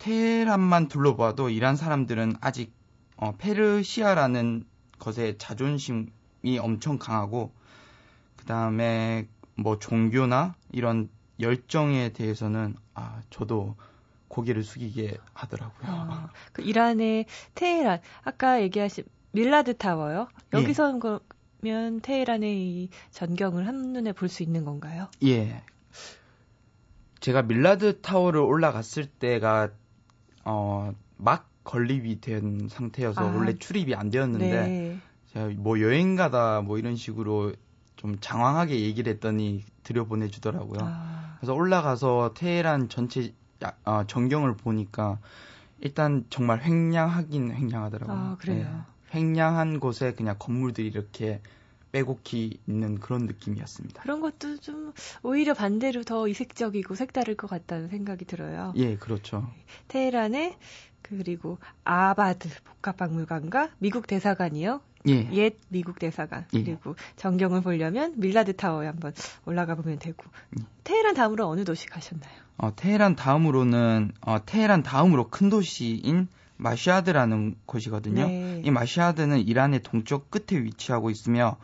테헤란만 0.00 0.88
둘러봐도 0.88 1.50
이란 1.50 1.76
사람들은 1.76 2.36
아직 2.40 2.72
어, 3.16 3.32
페르시아라는 3.36 4.64
것에 4.98 5.36
자존심이 5.38 6.08
엄청 6.60 6.98
강하고 6.98 7.52
그 8.36 8.44
다음에 8.46 9.28
뭐 9.56 9.78
종교나 9.78 10.54
이런 10.72 11.08
열정에 11.38 12.12
대해서는 12.14 12.76
아 12.94 13.20
저도 13.30 13.76
고개를 14.28 14.62
숙이게 14.62 15.18
하더라고요. 15.34 15.86
아, 15.90 16.30
그 16.52 16.62
이란의 16.62 17.26
테헤란 17.54 18.00
아까 18.22 18.62
얘기하신 18.62 19.04
밀라드 19.32 19.76
타워요. 19.76 20.28
예. 20.54 20.58
여기서 20.58 20.98
그러면 20.98 22.00
테헤란의 22.00 22.58
이 22.58 22.88
전경을 23.10 23.66
한눈에 23.66 24.12
볼 24.12 24.28
수 24.28 24.42
있는 24.42 24.64
건가요? 24.64 25.08
예. 25.24 25.62
제가 27.20 27.42
밀라드 27.42 28.00
타워를 28.00 28.40
올라갔을 28.40 29.06
때가 29.06 29.70
어, 30.50 30.92
막 31.16 31.48
건립이 31.62 32.20
된 32.20 32.68
상태여서 32.68 33.22
아. 33.22 33.32
원래 33.32 33.56
출입이 33.56 33.94
안 33.94 34.10
되었는데 34.10 34.48
네. 34.50 34.98
제가 35.32 35.50
뭐 35.56 35.80
여행 35.80 36.16
가다 36.16 36.62
뭐 36.62 36.76
이런 36.78 36.96
식으로 36.96 37.52
좀 37.94 38.18
장황하게 38.20 38.80
얘기를 38.80 39.12
했더니 39.12 39.64
들여보내 39.84 40.28
주더라고요. 40.28 40.80
아, 40.82 41.36
그래서 41.38 41.54
올라가서 41.54 42.34
테헤란 42.34 42.88
전체 42.88 43.32
야- 43.62 43.74
어, 43.84 44.04
전경을 44.06 44.56
보니까 44.56 45.18
일단 45.80 46.24
정말 46.30 46.62
횡량하긴 46.62 47.52
횡량하더라고요. 47.52 48.16
아, 48.16 48.36
그래요? 48.38 48.84
네. 49.12 49.18
횡량한 49.20 49.80
곳에 49.80 50.14
그냥 50.14 50.36
건물들이 50.38 50.88
이렇게 50.88 51.40
빼곡히 51.92 52.60
있는 52.66 52.98
그런 52.98 53.26
느낌이었습니다. 53.26 54.02
그런 54.02 54.20
것도 54.20 54.58
좀 54.58 54.92
오히려 55.22 55.54
반대로 55.54 56.02
더 56.02 56.28
이색적이고 56.28 56.94
색다를 56.94 57.36
것 57.36 57.48
같다는 57.48 57.88
생각이 57.88 58.24
들어요. 58.24 58.72
예, 58.76 58.96
그렇죠. 58.96 59.50
테헤란의 59.88 60.56
그리고 61.02 61.58
아바드 61.84 62.48
복합박물관과 62.64 63.70
미국 63.78 64.06
대사관이요. 64.06 64.80
예. 65.08 65.28
옛 65.32 65.56
미국 65.68 65.98
대사관 65.98 66.46
예. 66.52 66.62
그리고 66.62 66.94
전경을 67.16 67.62
보려면 67.62 68.14
밀라드 68.16 68.54
타워에 68.54 68.86
한번 68.86 69.14
올라가 69.46 69.74
보면 69.74 69.98
되고 69.98 70.22
음. 70.58 70.66
테헤란 70.84 71.14
다음으로 71.14 71.48
어느 71.48 71.64
도시 71.64 71.86
가셨나요? 71.86 72.32
어, 72.58 72.74
테헤란 72.76 73.16
다음으로는 73.16 74.12
어, 74.20 74.44
테헤란 74.44 74.82
다음으로 74.82 75.28
큰 75.30 75.48
도시인 75.48 76.28
마시아드라는 76.60 77.56
곳이거든요. 77.66 78.26
네. 78.26 78.62
이 78.64 78.70
마시아드는 78.70 79.40
이란의 79.40 79.82
동쪽 79.82 80.30
끝에 80.30 80.62
위치하고 80.62 81.10
있으며 81.10 81.56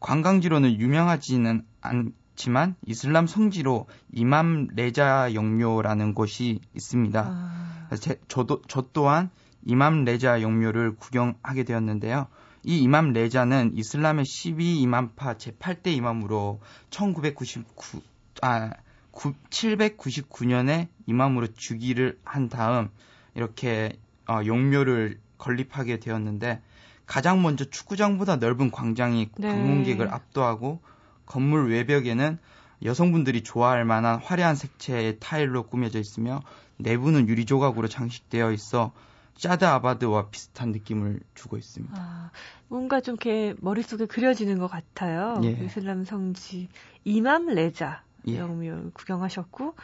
관광지로는 0.00 0.78
유명하지는 0.78 1.64
않지만 1.80 2.74
이슬람 2.86 3.26
성지로 3.26 3.86
이맘 4.12 4.68
레자 4.74 5.34
영묘라는 5.34 6.14
곳이 6.14 6.60
있습니다. 6.74 7.24
아, 7.26 7.96
제, 7.98 8.20
저도 8.28 8.62
저 8.68 8.84
또한 8.92 9.30
이맘 9.64 10.04
레자 10.04 10.42
영묘를 10.42 10.96
구경하게 10.96 11.64
되었는데요. 11.64 12.26
이 12.64 12.82
이맘 12.82 13.12
레자는 13.12 13.72
이슬람의 13.74 14.24
12 14.24 14.80
이맘파 14.82 15.34
제8대 15.34 15.88
이맘으로 15.88 16.60
1999, 16.90 18.00
아, 18.42 18.70
9, 19.10 19.32
799년에 19.50 20.88
이맘으로 21.06 21.48
주기를 21.48 22.18
한 22.24 22.48
다음 22.48 22.88
이렇게 23.34 23.98
어, 24.32 24.46
용묘를 24.46 25.20
건립하게 25.38 25.98
되었는데 26.00 26.62
가장 27.06 27.42
먼저 27.42 27.64
축구장보다 27.64 28.36
넓은 28.36 28.70
광장이 28.70 29.30
네. 29.36 29.48
방문객을 29.48 30.08
압도하고 30.12 30.80
건물 31.26 31.70
외벽에는 31.70 32.38
여성분들이 32.84 33.42
좋아할 33.42 33.84
만한 33.84 34.18
화려한 34.18 34.56
색채의 34.56 35.18
타일로 35.20 35.64
꾸며져 35.64 35.98
있으며 35.98 36.42
내부는 36.78 37.28
유리 37.28 37.44
조각으로 37.44 37.88
장식되어 37.88 38.52
있어 38.52 38.92
샤드 39.36 39.64
아바드와 39.64 40.28
비슷한 40.30 40.72
느낌을 40.72 41.20
주고 41.34 41.56
있습니다. 41.56 41.94
아, 41.96 42.30
뭔가 42.68 43.00
좀 43.00 43.14
이렇게 43.14 43.54
머릿속에 43.60 44.06
그려지는 44.06 44.58
것 44.58 44.68
같아요. 44.68 45.40
예. 45.42 45.50
이슬람 45.64 46.04
성지 46.04 46.68
이맘 47.04 47.46
레자 47.46 48.02
예. 48.28 48.38
영묘 48.38 48.90
구경하셨고 48.92 49.74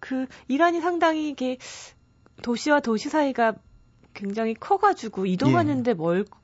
그 0.00 0.26
이란이 0.48 0.80
상당히 0.80 1.28
이게 1.28 1.58
도시와 2.42 2.80
도시 2.80 3.08
사이가 3.08 3.54
굉장히 4.14 4.54
커가지고 4.54 5.26
이동하는데 5.26 5.94
멀것 5.94 6.38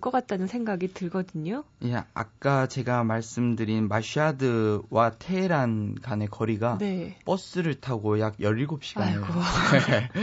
것 0.00 0.10
같다는 0.12 0.46
생각이 0.46 0.94
들거든요. 0.94 1.64
예, 1.84 2.04
아까 2.14 2.68
제가 2.68 3.02
말씀드린 3.02 3.88
마샤드와 3.88 5.10
테헤란 5.18 5.96
간의 6.00 6.28
거리가 6.28 6.78
네. 6.78 7.18
버스를 7.24 7.80
타고 7.80 8.20
약 8.20 8.36
17시간을 8.38 9.00
아이고. 9.00 9.26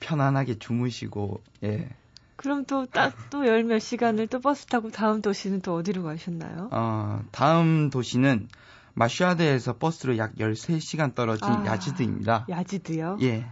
편안하게 0.00 0.58
주무시고 0.58 1.40
예. 1.64 1.88
그럼 2.36 2.64
또 2.66 2.86
딱 2.86 3.12
또 3.30 3.46
열 3.46 3.64
몇 3.64 3.78
시간을 3.78 4.26
또 4.26 4.40
버스 4.40 4.66
타고 4.66 4.90
다음 4.90 5.22
도시는 5.22 5.60
또 5.62 5.76
어디로 5.76 6.02
가셨나요? 6.02 6.68
어, 6.72 7.22
다음 7.30 7.90
도시는 7.90 8.48
마샤드에서 8.94 9.78
버스로 9.78 10.18
약 10.18 10.34
13시간 10.36 11.14
떨어진 11.14 11.48
아. 11.48 11.66
야지드입니다. 11.66 12.46
야지드요? 12.48 13.18
예. 13.22 13.46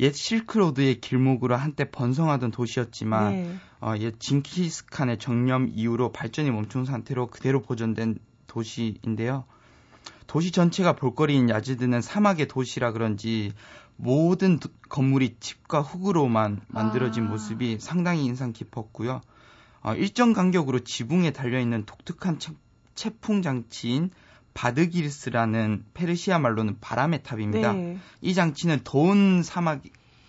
옛 0.00 0.12
실크로드의 0.14 1.00
길목으로 1.00 1.56
한때 1.56 1.90
번성하던 1.90 2.50
도시였지만 2.50 3.32
네. 3.32 3.56
어, 3.80 3.94
옛 3.98 4.18
징키스칸의 4.18 5.18
정념 5.18 5.68
이후로 5.72 6.12
발전이 6.12 6.50
멈춘 6.50 6.84
상태로 6.84 7.28
그대로 7.28 7.62
보존된 7.62 8.18
도시인데요. 8.46 9.44
도시 10.26 10.50
전체가 10.50 10.94
볼거리인 10.94 11.48
야지드는 11.48 12.02
사막의 12.02 12.48
도시라 12.48 12.92
그런지 12.92 13.52
모든 13.96 14.58
도- 14.58 14.68
건물이 14.88 15.36
집과 15.40 15.80
흙으로만 15.80 16.60
만들어진 16.68 17.26
아. 17.26 17.30
모습이 17.30 17.78
상당히 17.80 18.24
인상 18.24 18.52
깊었고요. 18.52 19.20
어, 19.82 19.94
일정 19.94 20.32
간격으로 20.32 20.80
지붕에 20.80 21.30
달려있는 21.32 21.86
독특한 21.86 22.38
체, 22.38 22.52
체풍 22.94 23.40
장치인 23.42 24.10
바드기르스라는 24.56 25.84
페르시아 25.92 26.38
말로는 26.38 26.78
바람의 26.80 27.22
탑입니다. 27.22 27.74
네. 27.74 27.98
이 28.22 28.32
장치는 28.32 28.80
더운 28.84 29.42
사막 29.42 29.82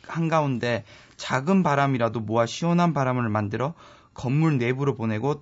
한가운데 0.05 0.83
작은 1.15 1.63
바람이라도 1.63 2.19
모아 2.19 2.45
시원한 2.45 2.93
바람을 2.93 3.29
만들어 3.29 3.73
건물 4.13 4.57
내부로 4.57 4.95
보내고 4.95 5.41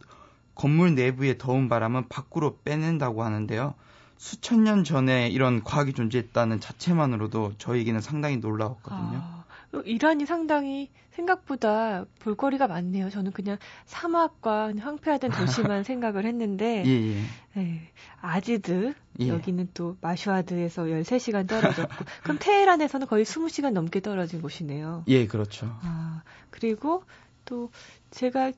건물 0.53 0.93
내부의 0.93 1.37
더운 1.39 1.67
바람은 1.67 2.07
밖으로 2.09 2.59
빼낸다고 2.63 3.23
하는데요. 3.23 3.73
수천 4.17 4.63
년 4.63 4.83
전에 4.83 5.29
이런 5.29 5.63
과학이 5.63 5.93
존재했다는 5.93 6.59
자체만으로도 6.59 7.53
저에게는 7.57 8.01
상당히 8.01 8.37
놀라웠거든요. 8.37 9.19
아, 9.21 9.34
이란이 9.81 10.25
상당히 10.25 10.89
생각보다 11.11 12.05
볼거리가 12.19 12.67
많네요. 12.67 13.09
저는 13.09 13.31
그냥 13.31 13.57
사막과 13.85 14.73
황폐화된 14.77 15.31
도시만 15.31 15.83
생각을 15.85 16.25
했는데 16.25 16.83
예, 16.85 16.89
예. 16.89 17.21
네, 17.53 17.81
아지드 18.21 18.93
예. 19.21 19.27
여기는 19.27 19.69
또 19.73 19.97
마슈아드에서 20.01 20.83
13시간 20.83 21.47
떨어졌고 21.47 22.05
그럼 22.23 22.37
테헤란에서는 22.39 23.07
거의 23.07 23.23
20시간 23.23 23.71
넘게 23.71 24.01
떨어진 24.01 24.41
곳이네요. 24.41 25.03
예, 25.07 25.25
그렇죠. 25.25 25.67
아, 25.81 26.23
그리고 26.49 27.03
또 27.45 27.71
제가 28.11 28.51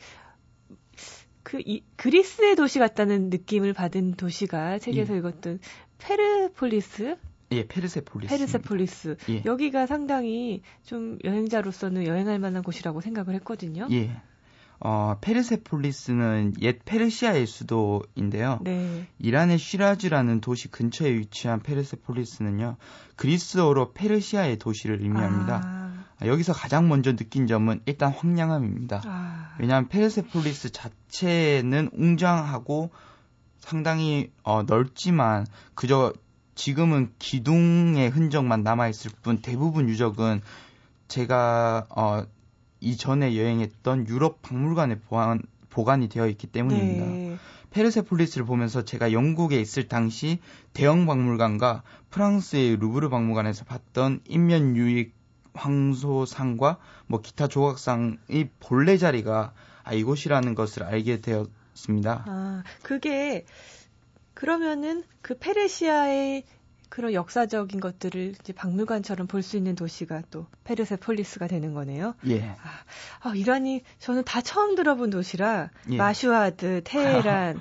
그 1.43 1.61
이, 1.65 1.83
그리스의 1.95 2.55
도시 2.55 2.79
같다는 2.79 3.29
느낌을 3.29 3.73
받은 3.73 4.15
도시가 4.15 4.79
책에서 4.79 5.13
예. 5.13 5.19
읽었던 5.19 5.59
페르폴리스, 5.99 7.17
예, 7.51 7.67
페르세폴리스. 7.67 8.35
페르세폴리스. 8.35 9.17
예. 9.29 9.43
여기가 9.45 9.85
상당히 9.85 10.61
좀 10.83 11.17
여행자로서는 11.23 12.05
여행할 12.05 12.39
만한 12.39 12.61
곳이라고 12.63 13.01
생각을 13.01 13.35
했거든요. 13.35 13.87
예. 13.91 14.21
어, 14.79 15.17
페르세폴리스는 15.21 16.55
옛 16.61 16.79
페르시아의 16.85 17.47
수도인데요. 17.47 18.59
네. 18.63 19.07
이란의 19.17 19.57
쉬라즈라는 19.57 20.39
도시 20.39 20.69
근처에 20.69 21.11
위치한 21.13 21.61
페르세폴리스는요, 21.61 22.77
그리스어로 23.15 23.93
페르시아의 23.93 24.57
도시를 24.57 25.01
의미합니다. 25.01 25.61
아, 26.19 26.27
여기서 26.27 26.53
가장 26.53 26.89
먼저 26.89 27.15
느낀 27.15 27.47
점은 27.47 27.81
일단 27.85 28.11
황량함입니다. 28.11 29.01
아, 29.05 29.55
왜냐하면 29.59 29.89
페르세폴리스 29.89 30.71
자체는 30.71 31.89
웅장하고 31.93 32.91
상당히 33.57 34.31
어, 34.43 34.63
넓지만 34.63 35.47
그저 35.73 36.13
지금은 36.57 37.11
기둥의 37.19 38.09
흔적만 38.09 38.63
남아있을 38.63 39.11
뿐 39.21 39.41
대부분 39.41 39.87
유적은 39.87 40.41
제가 41.07 41.85
어, 41.89 42.25
이전에 42.81 43.37
여행했던 43.37 44.07
유럽 44.07 44.41
박물관에 44.41 44.99
보관, 44.99 45.41
보관이 45.69 46.09
되어 46.09 46.27
있기 46.27 46.47
때문입니다. 46.47 47.05
네. 47.05 47.37
페르세폴리스를 47.69 48.45
보면서 48.45 48.83
제가 48.83 49.11
영국에 49.11 49.61
있을 49.61 49.87
당시 49.87 50.39
대형 50.73 51.05
박물관과 51.05 51.83
프랑스의 52.09 52.77
루브르 52.77 53.09
박물관에서 53.09 53.65
봤던 53.65 54.21
인면 54.25 54.75
유익 54.75 55.13
황소상과 55.53 56.77
뭐 57.05 57.21
기타 57.21 57.47
조각상의 57.47 58.49
본래 58.59 58.97
자리가 58.97 59.53
아, 59.83 59.93
이곳이라는 59.93 60.55
것을 60.55 60.83
알게 60.83 61.21
되었습니다. 61.21 62.25
아, 62.27 62.63
그게 62.81 63.45
그러면은 64.37 65.03
그 65.23 65.35
페르시아의 65.35 66.43
그런 66.89 67.13
역사적인 67.13 67.79
것들을 67.79 68.35
이제 68.39 68.53
박물관처럼 68.53 69.25
볼 69.25 69.41
수 69.41 69.57
있는 69.57 69.75
도시가 69.75 70.21
또 70.29 70.45
페르세폴리스가 70.63 71.47
되는 71.47 71.73
거네요. 71.73 72.13
예. 72.27 72.55
아, 73.21 73.33
이란이 73.33 73.81
저는 73.97 74.23
다 74.25 74.41
처음 74.41 74.75
들어본 74.75 75.09
도시라 75.09 75.71
예. 75.89 75.97
마슈아드, 75.97 76.81
테헤란, 76.83 77.59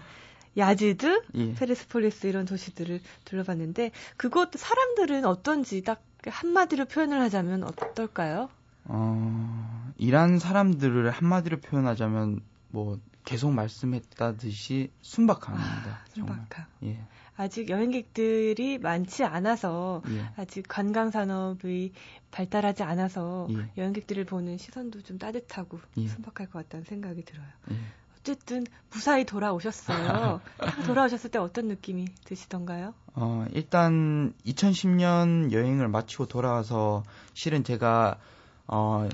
야지드, 0.58 1.22
예. 1.34 1.54
페르세폴리스 1.54 2.26
이런 2.26 2.44
도시들을 2.44 3.00
둘러봤는데 3.24 3.92
그곳 4.18 4.50
사람들은 4.54 5.24
어떤지 5.24 5.82
딱 5.82 6.02
한마디로 6.26 6.84
표현을 6.84 7.18
하자면 7.22 7.64
어떨까요? 7.64 8.50
어, 8.84 9.92
이란 9.96 10.38
사람들을 10.38 11.10
한마디로 11.10 11.60
표현하자면 11.60 12.40
뭐 12.68 12.98
계속 13.26 13.50
말씀했다듯이 13.52 14.90
순박합니다. 15.02 16.04
정말. 16.14 16.36
순박함. 16.38 16.66
예. 16.84 16.98
아직 17.36 17.68
여행객들이 17.68 18.78
많지 18.78 19.24
않아서 19.24 20.00
예. 20.08 20.30
아직 20.36 20.64
관광 20.66 21.10
산업이 21.10 21.92
발달하지 22.30 22.82
않아서 22.84 23.48
예. 23.50 23.68
여행객들을 23.76 24.24
보는 24.24 24.56
시선도 24.56 25.02
좀 25.02 25.18
따뜻하고 25.18 25.80
예. 25.98 26.08
순박할 26.08 26.48
것 26.50 26.60
같다는 26.62 26.84
생각이 26.84 27.24
들어요. 27.24 27.46
예. 27.72 27.76
어쨌든 28.20 28.64
무사히 28.92 29.24
돌아오셨어요. 29.24 30.40
돌아오셨을 30.86 31.30
때 31.30 31.38
어떤 31.38 31.66
느낌이 31.68 32.06
드시던가요? 32.24 32.94
어, 33.14 33.44
일단 33.52 34.32
2010년 34.46 35.52
여행을 35.52 35.88
마치고 35.88 36.26
돌아와서 36.26 37.02
실은 37.34 37.64
제가 37.64 38.18
어, 38.68 39.08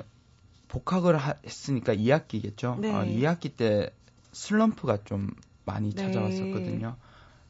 복학을 0.69 1.17
하- 1.19 1.35
했으니까 1.45 1.95
2학기겠죠. 1.95 2.79
네. 2.79 2.95
어, 2.95 3.05
2학기 3.05 3.55
때 3.55 3.91
슬럼프가 4.33 5.05
좀 5.05 5.31
많이 5.65 5.91
네. 5.91 5.97
찾아왔었거든요. 6.03 6.97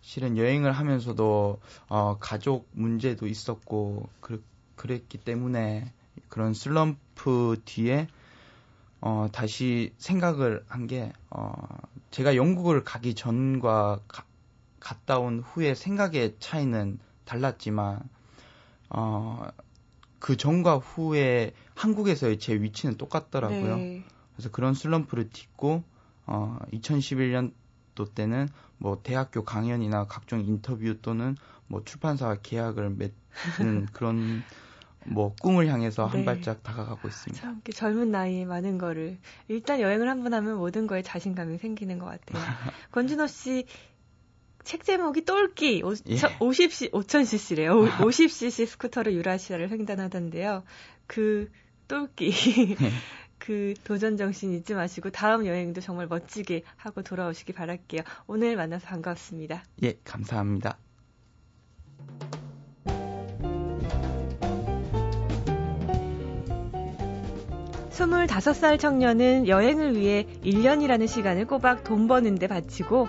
실은 0.01 0.37
여행을 0.37 0.73
하면서도 0.73 1.61
어, 1.88 2.16
가족 2.18 2.68
문제도 2.73 3.27
있었고 3.27 4.09
그, 4.21 4.45
그랬기 4.77 5.18
때문에 5.18 5.92
그런 6.29 6.55
슬럼프 6.55 7.61
뒤에 7.64 8.09
어, 9.01 9.29
다시 9.33 9.92
생각을 9.99 10.64
한 10.68 10.87
게 10.87 11.12
어, 11.31 11.53
제가 12.11 12.37
영국을 12.37 12.85
가기 12.85 13.14
전과 13.14 14.01
가- 14.09 14.25
갔다 14.81 15.18
온 15.18 15.40
후에 15.40 15.75
생각의 15.75 16.37
차이는 16.40 16.99
달랐지만 17.25 18.01
어, 18.90 19.47
그 20.18 20.37
전과 20.37 20.77
후에 20.79 21.53
한국에서의 21.75 22.38
제 22.38 22.55
위치는 22.55 22.97
똑같더라고요. 22.97 23.77
네. 23.79 24.03
그래서 24.35 24.51
그런 24.51 24.75
슬럼프를 24.75 25.31
딛고 25.31 25.83
어, 26.27 26.59
2011년도 26.73 28.15
때는 28.15 28.49
뭐 28.79 29.01
대학교 29.03 29.45
강연이나 29.45 30.07
각종 30.07 30.41
인터뷰 30.41 30.97
또는 31.03 31.37
뭐 31.67 31.83
출판사와 31.85 32.37
계약을 32.43 32.91
맺는 32.91 33.87
그런 33.93 34.43
뭐 35.05 35.35
꿈을 35.41 35.67
향해서 35.69 36.07
한 36.07 36.21
네. 36.21 36.25
발짝 36.25 36.63
다가가고 36.63 37.09
있습니다. 37.09 37.43
참 37.43 37.61
젊은 37.75 38.11
나이에 38.13 38.45
많은 38.45 38.79
거를 38.79 39.19
일단 39.49 39.81
여행을 39.81 40.09
한 40.09 40.23
번 40.23 40.33
하면 40.35 40.59
모든 40.59 40.87
거에 40.87 41.03
자신감이 41.03 41.59
생기는 41.59 41.99
것 41.99 42.07
같아요. 42.07 42.43
권준호 42.93 43.27
씨 43.27 43.67
책 44.65 44.85
제목이 44.85 45.25
똘끼 45.25 45.83
오, 45.83 45.93
예. 46.09 46.17
50c 46.17 46.93
5000cc래요. 46.93 47.89
50cc 47.99 48.67
스쿠터로 48.67 49.13
유라시아를 49.13 49.71
횡단하던데요. 49.71 50.63
그 51.07 51.51
똘끼 51.89 52.31
네. 52.77 52.91
그 53.45 53.75
도전 53.83 54.17
정신 54.17 54.53
잊지 54.53 54.73
마시고 54.75 55.11
다음 55.11 55.47
여행도 55.47 55.81
정말 55.81 56.07
멋지게 56.07 56.63
하고 56.77 57.03
돌아오시기 57.03 57.53
바랄게요. 57.53 58.03
오늘 58.29 58.55
만나서 58.55 58.87
반가웠습니다. 58.87 59.65
예, 59.83 59.95
감사합니다. 60.05 60.79
스물다섯 67.91 68.55
살 68.55 68.79
청년은 68.79 69.49
여행을 69.49 69.97
위해 69.97 70.25
1년이라는 70.45 71.09
시간을 71.09 71.47
꼬박 71.47 71.83
돈 71.83 72.07
버는데 72.07 72.47
바치고 72.47 73.09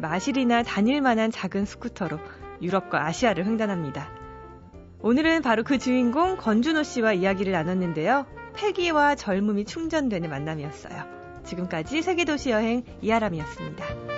마실이나 0.00 0.62
다닐 0.62 1.02
만한 1.02 1.30
작은 1.30 1.66
스쿠터로 1.66 2.18
유럽과 2.62 3.04
아시아를 3.04 3.44
횡단합니다. 3.44 4.08
오늘은 5.00 5.42
바로 5.42 5.62
그 5.62 5.76
주인공 5.76 6.38
권준호 6.38 6.84
씨와 6.84 7.12
이야기를 7.12 7.52
나눴는데요. 7.52 8.43
패기와 8.56 9.14
젊음이 9.14 9.64
충전되는 9.64 10.28
만남이었어요. 10.30 11.42
지금까지 11.44 12.02
세계도시 12.02 12.50
여행 12.50 12.82
이하람이었습니다. 13.02 14.13